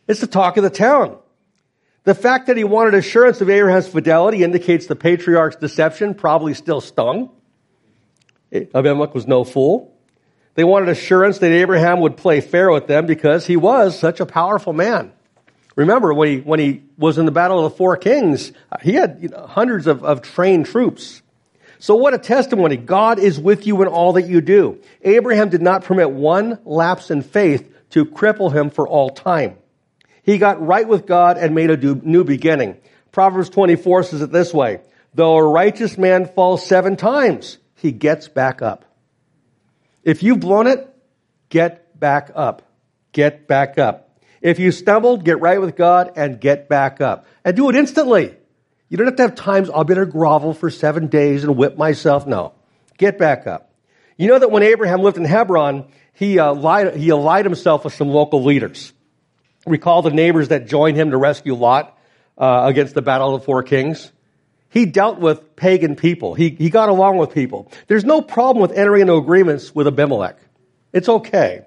[0.07, 1.17] It's the talk of the town.
[2.07, 6.79] The fact that he wanted assurance of Abraham's fidelity indicates the patriarch's deception probably still
[6.79, 7.31] stung.
[8.49, 9.93] Abimelech was no fool.
[10.55, 14.25] They wanted assurance that Abraham would play fair with them because he was such a
[14.25, 15.11] powerful man.
[15.75, 19.17] Remember, when he, when he was in the Battle of the Four Kings, he had
[19.19, 21.21] you know, hundreds of, of trained troops.
[21.79, 22.77] So what a testimony.
[22.77, 24.81] God is with you in all that you do.
[25.01, 29.57] Abraham did not permit one lapse in faith to cripple him for all time.
[30.27, 32.75] He got right with God and made a new beginning.
[33.13, 34.81] Proverbs 24 says it this way,
[35.13, 38.83] though a righteous man falls seven times, he gets back up.
[40.03, 40.93] If you've blown it,
[41.47, 42.61] get back up.
[43.13, 44.19] Get back up.
[44.41, 47.25] If you stumbled, get right with God and get back up.
[47.45, 48.35] And do it instantly.
[48.89, 52.27] You don't have to have times I'll better grovel for seven days and whip myself.
[52.27, 52.51] No.
[52.97, 53.73] Get back up.
[54.17, 57.93] You know that when Abraham lived in Hebron, he, uh, allied, he allied himself with
[57.93, 58.91] some local leaders.
[59.67, 61.97] Recall the neighbors that joined him to rescue Lot
[62.37, 64.11] uh, against the battle of the four kings.
[64.69, 66.33] He dealt with pagan people.
[66.33, 67.71] He, he got along with people.
[67.87, 70.37] There's no problem with entering into agreements with Abimelech.
[70.93, 71.65] It's okay.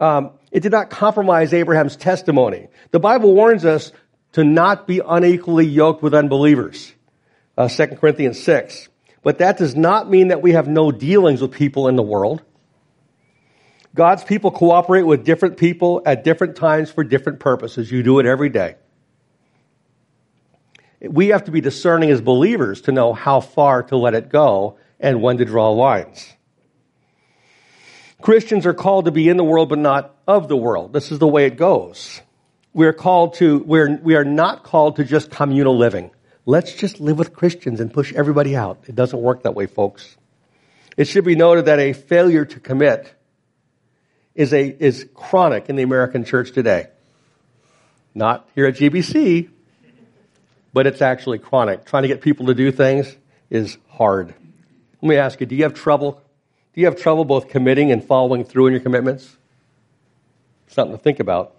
[0.00, 2.68] Um, it did not compromise Abraham's testimony.
[2.90, 3.92] The Bible warns us
[4.32, 6.92] to not be unequally yoked with unbelievers.
[7.56, 8.88] Uh, 2 Corinthians 6.
[9.22, 12.42] But that does not mean that we have no dealings with people in the world.
[13.94, 17.90] God's people cooperate with different people at different times for different purposes.
[17.90, 18.74] You do it every day.
[21.00, 24.78] We have to be discerning as believers to know how far to let it go
[24.98, 26.32] and when to draw lines.
[28.20, 30.92] Christians are called to be in the world, but not of the world.
[30.92, 32.20] This is the way it goes.
[32.72, 36.10] We're called to, we're, we are not called to just communal living.
[36.46, 38.84] Let's just live with Christians and push everybody out.
[38.86, 40.16] It doesn't work that way, folks.
[40.96, 43.13] It should be noted that a failure to commit
[44.34, 46.88] is a, is chronic in the American church today.
[48.14, 49.50] Not here at GBC,
[50.72, 51.84] but it's actually chronic.
[51.84, 53.16] Trying to get people to do things
[53.50, 54.34] is hard.
[55.00, 56.20] Let me ask you, do you have trouble
[56.74, 59.36] do you have trouble both committing and following through in your commitments?
[60.66, 61.54] Something to think about.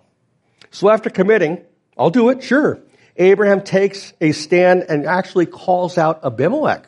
[0.72, 1.64] So after committing,
[1.98, 2.82] I'll do it, sure.
[3.16, 6.86] Abraham takes a stand and actually calls out Abimelech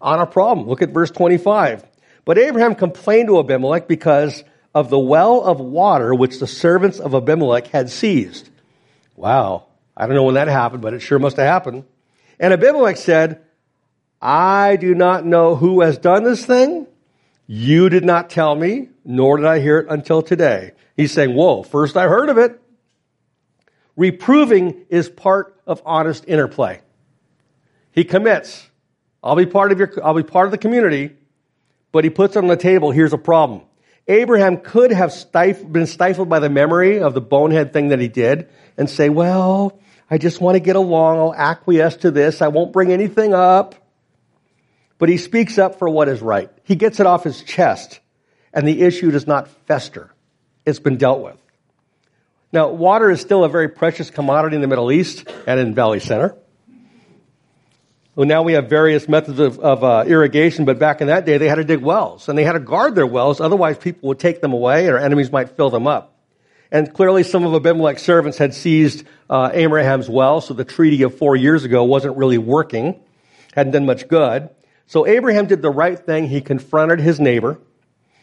[0.00, 0.66] on a problem.
[0.68, 1.84] Look at verse 25.
[2.24, 4.42] But Abraham complained to Abimelech because
[4.76, 8.50] of the well of water which the servants of Abimelech had seized.
[9.16, 9.68] Wow.
[9.96, 11.84] I don't know when that happened, but it sure must have happened.
[12.38, 13.40] And Abimelech said,
[14.20, 16.86] I do not know who has done this thing,
[17.46, 20.72] you did not tell me, nor did I hear it until today.
[20.94, 22.60] He's saying, Whoa, first I heard of it.
[23.96, 26.82] Reproving is part of honest interplay.
[27.92, 28.68] He commits.
[29.22, 31.16] I'll be part of your, I'll be part of the community,
[31.92, 33.62] but he puts on the table, here's a problem.
[34.08, 38.08] Abraham could have stif- been stifled by the memory of the bonehead thing that he
[38.08, 41.18] did and say, well, I just want to get along.
[41.18, 42.40] I'll acquiesce to this.
[42.40, 43.74] I won't bring anything up.
[44.98, 46.50] But he speaks up for what is right.
[46.62, 48.00] He gets it off his chest,
[48.52, 50.10] and the issue does not fester.
[50.64, 51.36] It's been dealt with.
[52.52, 56.00] Now, water is still a very precious commodity in the Middle East and in Valley
[56.00, 56.34] Center.
[58.16, 61.36] Well, now we have various methods of, of uh, irrigation, but back in that day,
[61.36, 63.42] they had to dig wells, and they had to guard their wells.
[63.42, 66.16] Otherwise, people would take them away, and our enemies might fill them up.
[66.72, 71.18] And clearly, some of Abimelech's servants had seized uh, Abraham's well, so the treaty of
[71.18, 72.98] four years ago wasn't really working,
[73.54, 74.48] hadn't done much good.
[74.86, 76.26] So Abraham did the right thing.
[76.26, 77.58] He confronted his neighbor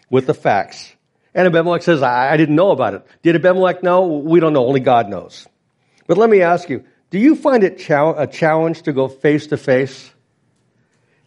[0.09, 0.91] with the facts.
[1.35, 3.05] And Abimelech says, I, I didn't know about it.
[3.21, 4.07] Did Abimelech know?
[4.07, 4.65] We don't know.
[4.65, 5.47] Only God knows.
[6.07, 6.83] But let me ask you,
[7.13, 10.11] do you find it a challenge to go face to face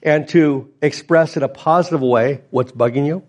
[0.03, 3.22] and to express in a positive way what's bugging you?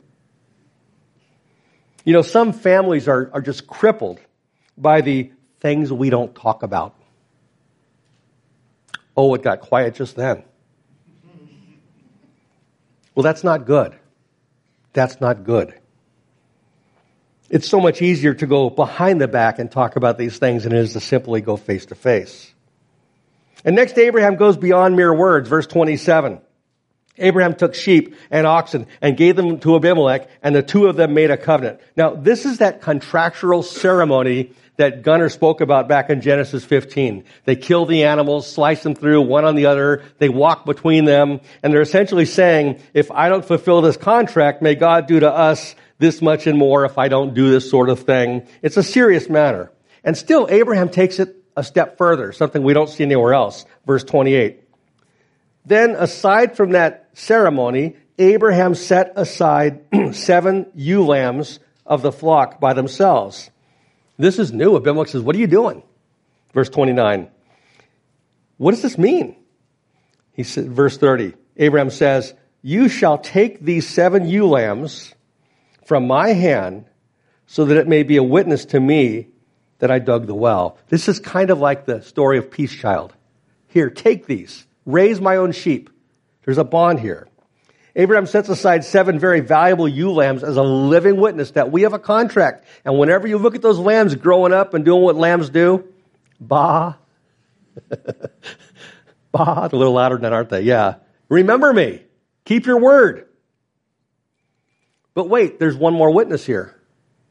[2.03, 4.19] You know, some families are, are just crippled
[4.75, 6.95] by the things we don't talk about.
[9.15, 10.43] Oh, it got quiet just then.
[13.13, 13.95] Well, that's not good.
[14.93, 15.79] That's not good.
[17.49, 20.73] It's so much easier to go behind the back and talk about these things than
[20.73, 22.53] it is to simply go face to face.
[23.63, 25.47] And next, Abraham goes beyond mere words.
[25.49, 26.41] Verse 27.
[27.19, 31.13] Abraham took sheep and oxen and gave them to Abimelech, and the two of them
[31.13, 31.79] made a covenant.
[31.95, 37.23] Now, this is that contractual ceremony that Gunnar spoke about back in Genesis 15.
[37.45, 41.41] They kill the animals, slice them through one on the other, they walk between them,
[41.63, 45.75] and they're essentially saying, if I don't fulfill this contract, may God do to us
[45.99, 48.47] this much and more if I don't do this sort of thing.
[48.61, 49.71] It's a serious matter.
[50.03, 53.65] And still, Abraham takes it a step further, something we don't see anywhere else.
[53.85, 54.63] Verse 28.
[55.65, 59.81] Then, aside from that ceremony, Abraham set aside
[60.13, 63.49] seven ewe lambs of the flock by themselves
[64.17, 64.75] this is new.
[64.75, 65.83] Abimelech says, What are you doing?
[66.53, 67.29] Verse 29.
[68.57, 69.35] What does this mean?
[70.33, 71.33] He said, verse 30.
[71.57, 75.13] Abraham says, You shall take these seven ewe lambs
[75.87, 76.85] from my hand
[77.45, 79.27] so that it may be a witness to me
[79.79, 80.77] that I dug the well.
[80.89, 83.13] This is kind of like the story of Peace Child.
[83.67, 84.67] Here, take these.
[84.85, 85.89] Raise my own sheep.
[86.43, 87.29] There's a bond here.
[87.95, 91.93] Abraham sets aside seven very valuable ewe lambs as a living witness that we have
[91.93, 92.65] a contract.
[92.83, 95.85] And whenever you look at those lambs growing up and doing what lambs do,
[96.39, 96.95] bah,
[99.31, 100.61] bah, a little louder than that, aren't they?
[100.61, 100.95] Yeah.
[101.29, 102.03] Remember me.
[102.43, 103.26] Keep your word.
[105.17, 106.75] But wait, there's one more witness here.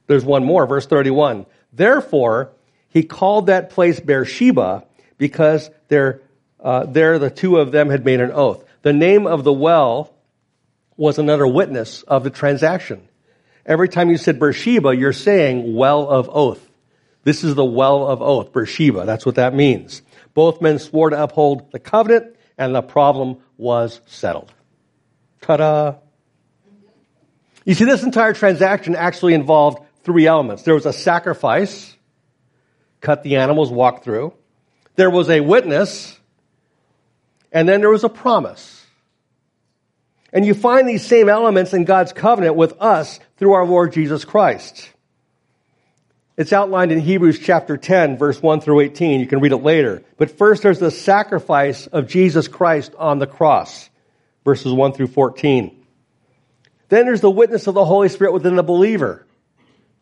[0.08, 1.46] There's one more, verse 31.
[1.72, 2.50] Therefore,
[2.88, 4.84] he called that place Beersheba
[5.18, 6.20] because there,
[6.58, 8.64] uh, there the two of them had made an oath.
[8.82, 10.12] The name of the well
[10.96, 13.06] was another witness of the transaction.
[13.64, 16.68] Every time you said Beersheba, you're saying well of oath.
[17.22, 19.06] This is the well of oath, Beersheba.
[19.06, 20.02] That's what that means.
[20.34, 24.52] Both men swore to uphold the covenant, and the problem was settled.
[25.40, 25.98] Ta-da!
[27.66, 30.62] You see, this entire transaction actually involved three elements.
[30.62, 31.94] There was a sacrifice,
[33.00, 34.32] cut the animals, walk through.
[34.94, 36.18] There was a witness,
[37.50, 38.86] and then there was a promise.
[40.32, 44.24] And you find these same elements in God's covenant with us through our Lord Jesus
[44.24, 44.88] Christ.
[46.36, 49.20] It's outlined in Hebrews chapter 10, verse 1 through 18.
[49.20, 50.04] You can read it later.
[50.18, 53.90] But first, there's the sacrifice of Jesus Christ on the cross,
[54.44, 55.75] verses 1 through 14.
[56.88, 59.26] Then there's the witness of the Holy Spirit within the believer,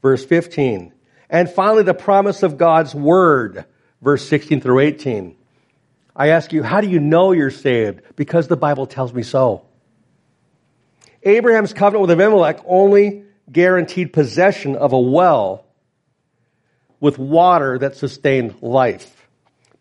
[0.03, 0.93] verse 15.
[1.31, 3.65] And finally, the promise of God's word,
[4.03, 5.37] verse 16 through 18.
[6.15, 8.03] I ask you, how do you know you're saved?
[8.17, 9.65] Because the Bible tells me so.
[11.23, 15.65] Abraham's covenant with Abimelech only guaranteed possession of a well
[17.01, 19.29] with water that sustained life.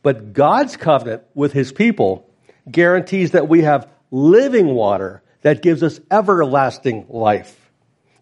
[0.02, 2.30] But God's covenant with his people
[2.70, 7.72] guarantees that we have living water that gives us everlasting life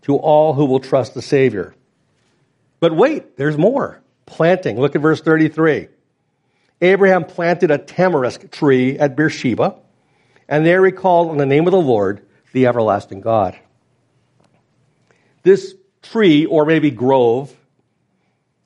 [0.03, 1.73] to all who will trust the Savior.
[2.79, 4.01] But wait, there's more.
[4.25, 4.79] Planting.
[4.79, 5.87] Look at verse 33.
[6.81, 9.75] Abraham planted a tamarisk tree at Beersheba,
[10.47, 13.57] and there he called on the name of the Lord the everlasting God.
[15.43, 17.55] This tree, or maybe grove,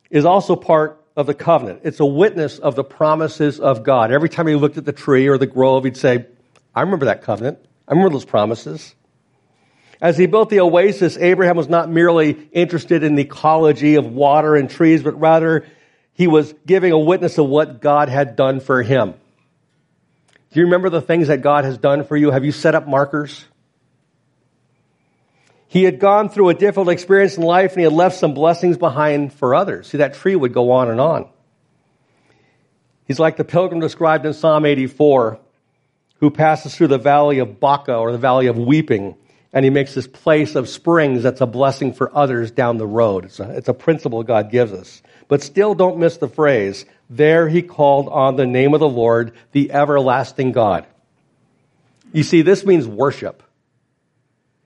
[0.10, 1.82] is also part of the covenant.
[1.84, 4.12] It's a witness of the promises of God.
[4.12, 6.26] Every time he looked at the tree or the grove, he'd say,
[6.74, 7.60] I remember that covenant.
[7.88, 8.96] I remember those promises.
[10.02, 14.56] As he built the oasis, Abraham was not merely interested in the ecology of water
[14.56, 15.66] and trees, but rather
[16.14, 19.14] he was giving a witness of what God had done for him.
[20.52, 22.32] Do you remember the things that God has done for you?
[22.32, 23.44] Have you set up markers?
[25.68, 28.78] He had gone through a difficult experience in life and he had left some blessings
[28.78, 29.88] behind for others.
[29.88, 31.30] See, that tree would go on and on.
[33.06, 35.40] He's like the pilgrim described in Psalm 84
[36.26, 39.15] who passes through the valley of Baca or the valley of weeping
[39.53, 43.26] and he makes this place of springs that's a blessing for others down the road.
[43.26, 45.03] It's a, it's a principle God gives us.
[45.28, 49.34] But still don't miss the phrase, there he called on the name of the Lord,
[49.51, 50.88] the everlasting God.
[52.11, 53.43] You see, this means worship.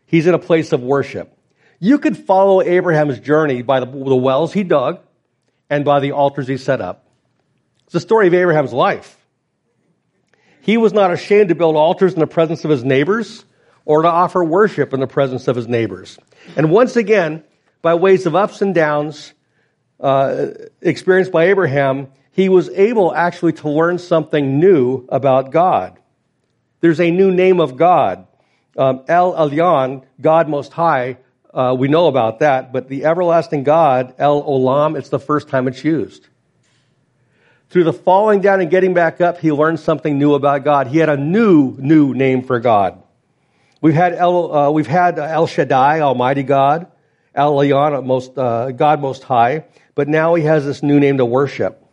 [0.06, 1.38] He's in a place of worship.
[1.80, 5.02] You could follow Abraham's journey by the, the wells he dug
[5.70, 7.06] and by the altars he set up.
[7.84, 9.19] It's the story of Abraham's life.
[10.62, 13.46] He was not ashamed to build altars in the presence of his neighbors
[13.86, 16.20] or to offer worship in the presence of his neighbors.
[16.56, 17.44] And once again,
[17.82, 19.34] by ways of ups and downs
[20.00, 20.48] uh,
[20.82, 25.98] experienced by Abraham, he was able actually to learn something new about God.
[26.82, 28.28] There's a new name of God.
[28.78, 31.18] Um, El Elyon, God Most High,
[31.54, 35.68] uh, we know about that, but the everlasting God, El Olam, it's the first time
[35.68, 36.28] it's used.
[37.70, 40.88] Through the falling down and getting back up, he learned something new about God.
[40.88, 43.02] He had a new, new name for God.
[43.80, 46.88] We've had El, uh, we've had El Shaddai, Almighty God,
[47.36, 51.26] El Elyon, most, uh, God Most High, but now he has this new name to
[51.26, 51.86] worship.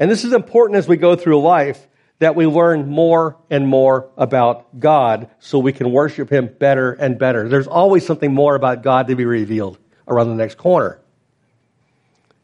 [0.00, 1.86] And this is important as we go through life
[2.18, 7.18] that we learn more and more about God so we can worship him better and
[7.18, 7.48] better.
[7.48, 9.78] There's always something more about God to be revealed
[10.08, 11.00] around the next corner.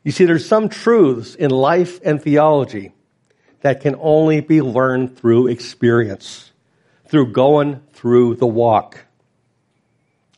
[0.04, 2.92] You see, there's some truths in life and theology
[3.62, 6.52] that can only be learned through experience,
[7.08, 9.06] through going through the walk.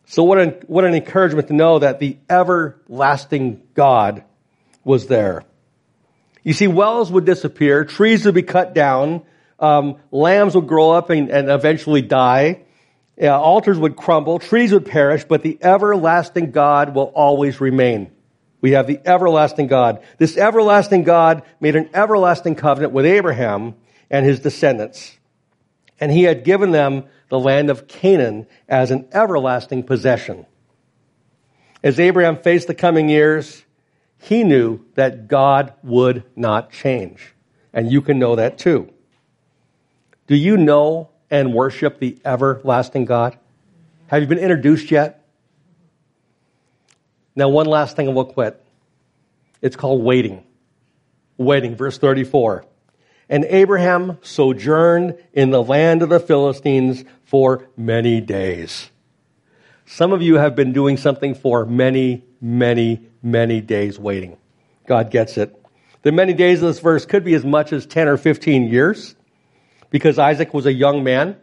[0.06, 4.22] So, what an, what an encouragement to know that the everlasting God
[4.84, 5.42] was there.
[6.44, 9.22] You see, wells would disappear, trees would be cut down,
[9.58, 12.62] um, lambs would grow up and, and eventually die,
[13.20, 18.12] uh, altars would crumble, trees would perish, but the everlasting God will always remain.
[18.66, 20.02] We have the everlasting God.
[20.18, 23.76] This everlasting God made an everlasting covenant with Abraham
[24.10, 25.18] and his descendants.
[26.00, 30.46] And he had given them the land of Canaan as an everlasting possession.
[31.84, 33.64] As Abraham faced the coming years,
[34.18, 37.34] he knew that God would not change.
[37.72, 38.92] And you can know that too.
[40.26, 43.38] Do you know and worship the everlasting God?
[44.08, 45.15] Have you been introduced yet?
[47.36, 48.60] Now, one last thing and we'll quit.
[49.60, 50.42] It's called waiting.
[51.36, 52.64] Waiting, verse 34.
[53.28, 58.90] And Abraham sojourned in the land of the Philistines for many days.
[59.84, 64.36] Some of you have been doing something for many, many, many days waiting.
[64.86, 65.54] God gets it.
[66.02, 69.14] The many days of this verse could be as much as 10 or 15 years
[69.90, 71.36] because Isaac was a young man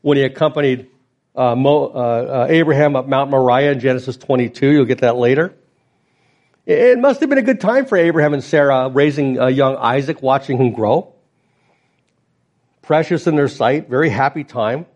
[0.00, 0.88] when he accompanied
[1.34, 4.70] uh, Mo, uh, uh, Abraham up Mount Moriah in Genesis 22.
[4.70, 5.54] You'll get that later.
[6.64, 10.22] It must have been a good time for Abraham and Sarah raising a young Isaac,
[10.22, 11.12] watching him grow.
[12.82, 14.86] Precious in their sight, very happy time.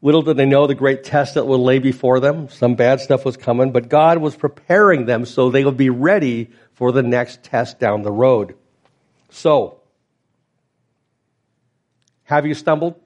[0.00, 2.48] Little did they know the great test that would lay before them.
[2.48, 6.50] Some bad stuff was coming, but God was preparing them so they would be ready
[6.72, 8.56] for the next test down the road.
[9.30, 9.80] So,
[12.24, 12.98] have you stumbled?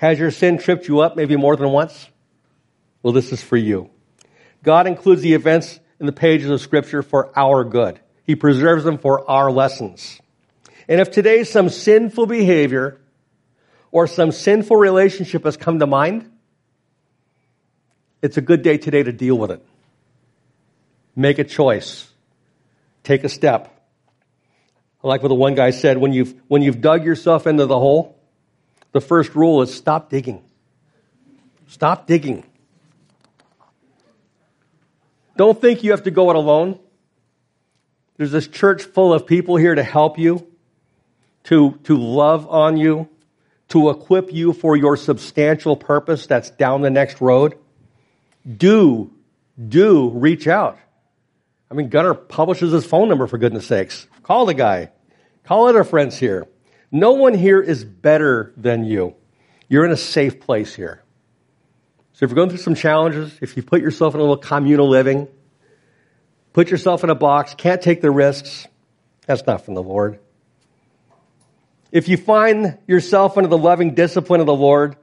[0.00, 2.08] Has your sin tripped you up maybe more than once?
[3.02, 3.90] Well, this is for you.
[4.62, 8.00] God includes the events in the pages of Scripture for our good.
[8.24, 10.18] He preserves them for our lessons.
[10.88, 12.98] And if today some sinful behavior
[13.90, 16.32] or some sinful relationship has come to mind,
[18.22, 19.62] it's a good day today to deal with it.
[21.14, 22.08] Make a choice.
[23.04, 23.68] Take a step.
[25.02, 28.16] Like what the one guy said when you've, when you've dug yourself into the hole,
[28.92, 30.42] the first rule is stop digging.
[31.68, 32.44] Stop digging.
[35.36, 36.78] Don't think you have to go it alone.
[38.16, 40.46] There's this church full of people here to help you,
[41.44, 43.08] to, to love on you,
[43.68, 47.56] to equip you for your substantial purpose that's down the next road.
[48.46, 49.12] Do,
[49.68, 50.78] do reach out.
[51.70, 54.06] I mean, Gunnar publishes his phone number for goodness sakes.
[54.24, 54.90] Call the guy.
[55.44, 56.46] Call other friends here.
[56.92, 59.14] No one here is better than you.
[59.68, 61.02] You're in a safe place here.
[62.12, 64.88] So if you're going through some challenges, if you put yourself in a little communal
[64.88, 65.28] living,
[66.52, 68.66] put yourself in a box, can't take the risks,
[69.26, 70.18] that's not from the Lord.
[71.92, 74.96] If you find yourself under the loving discipline of the Lord,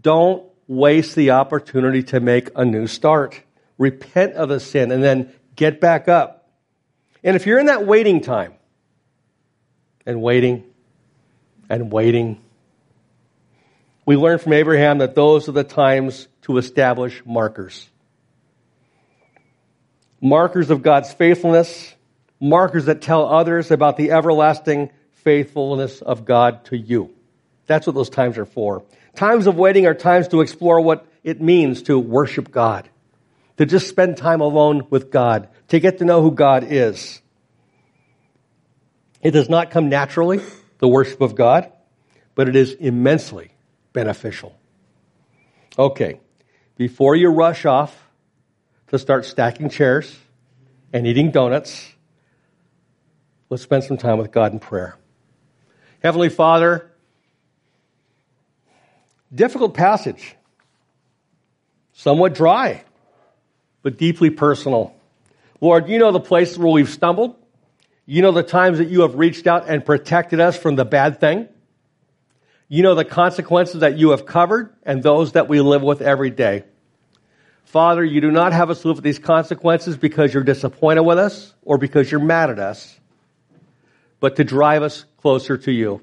[0.00, 3.40] don't waste the opportunity to make a new start.
[3.78, 6.50] Repent of the sin and then get back up.
[7.22, 8.54] And if you're in that waiting time,
[10.06, 10.64] and waiting,
[11.68, 12.40] and waiting,
[14.06, 17.88] we learn from Abraham that those are the times to establish markers.
[20.20, 21.94] Markers of God's faithfulness,
[22.40, 27.10] markers that tell others about the everlasting faithfulness of God to you.
[27.66, 28.84] That's what those times are for.
[29.16, 32.88] Times of waiting are times to explore what it means to worship God,
[33.56, 37.22] to just spend time alone with God, to get to know who God is.
[39.22, 40.42] It does not come naturally,
[40.84, 41.72] the worship of God,
[42.34, 43.52] but it is immensely
[43.94, 44.54] beneficial.
[45.78, 46.20] Okay,
[46.76, 48.06] before you rush off
[48.88, 50.14] to start stacking chairs
[50.92, 51.90] and eating donuts,
[53.48, 54.98] let's spend some time with God in prayer.
[56.02, 56.90] Heavenly Father,
[59.34, 60.36] difficult passage,
[61.94, 62.84] somewhat dry,
[63.80, 64.94] but deeply personal.
[65.62, 67.36] Lord, you know the places where we've stumbled.
[68.06, 71.20] You know the times that you have reached out and protected us from the bad
[71.20, 71.48] thing.
[72.68, 76.30] You know the consequences that you have covered and those that we live with every
[76.30, 76.64] day.
[77.64, 81.54] Father, you do not have us live with these consequences because you're disappointed with us
[81.62, 82.98] or because you're mad at us,
[84.20, 86.00] but to drive us closer to you.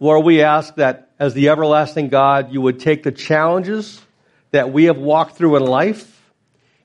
[0.00, 4.00] Lord, we ask that as the everlasting God, you would take the challenges
[4.50, 6.13] that we have walked through in life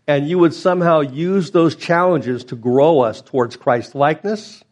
[0.10, 4.64] and you would somehow use those challenges to grow us towards Christ likeness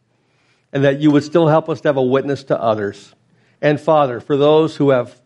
[0.72, 3.14] and that you would still help us to have a witness to others.
[3.62, 5.16] And Father, for those who have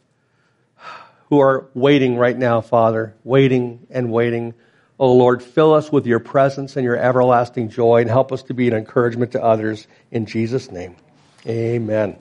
[1.31, 4.53] who are waiting right now, Father, waiting and waiting,
[5.01, 8.55] oh Lord, fill us with your presence and your everlasting joy and help us to
[8.55, 10.95] be an encouragement to others in Jesus name.
[11.47, 12.19] Amen.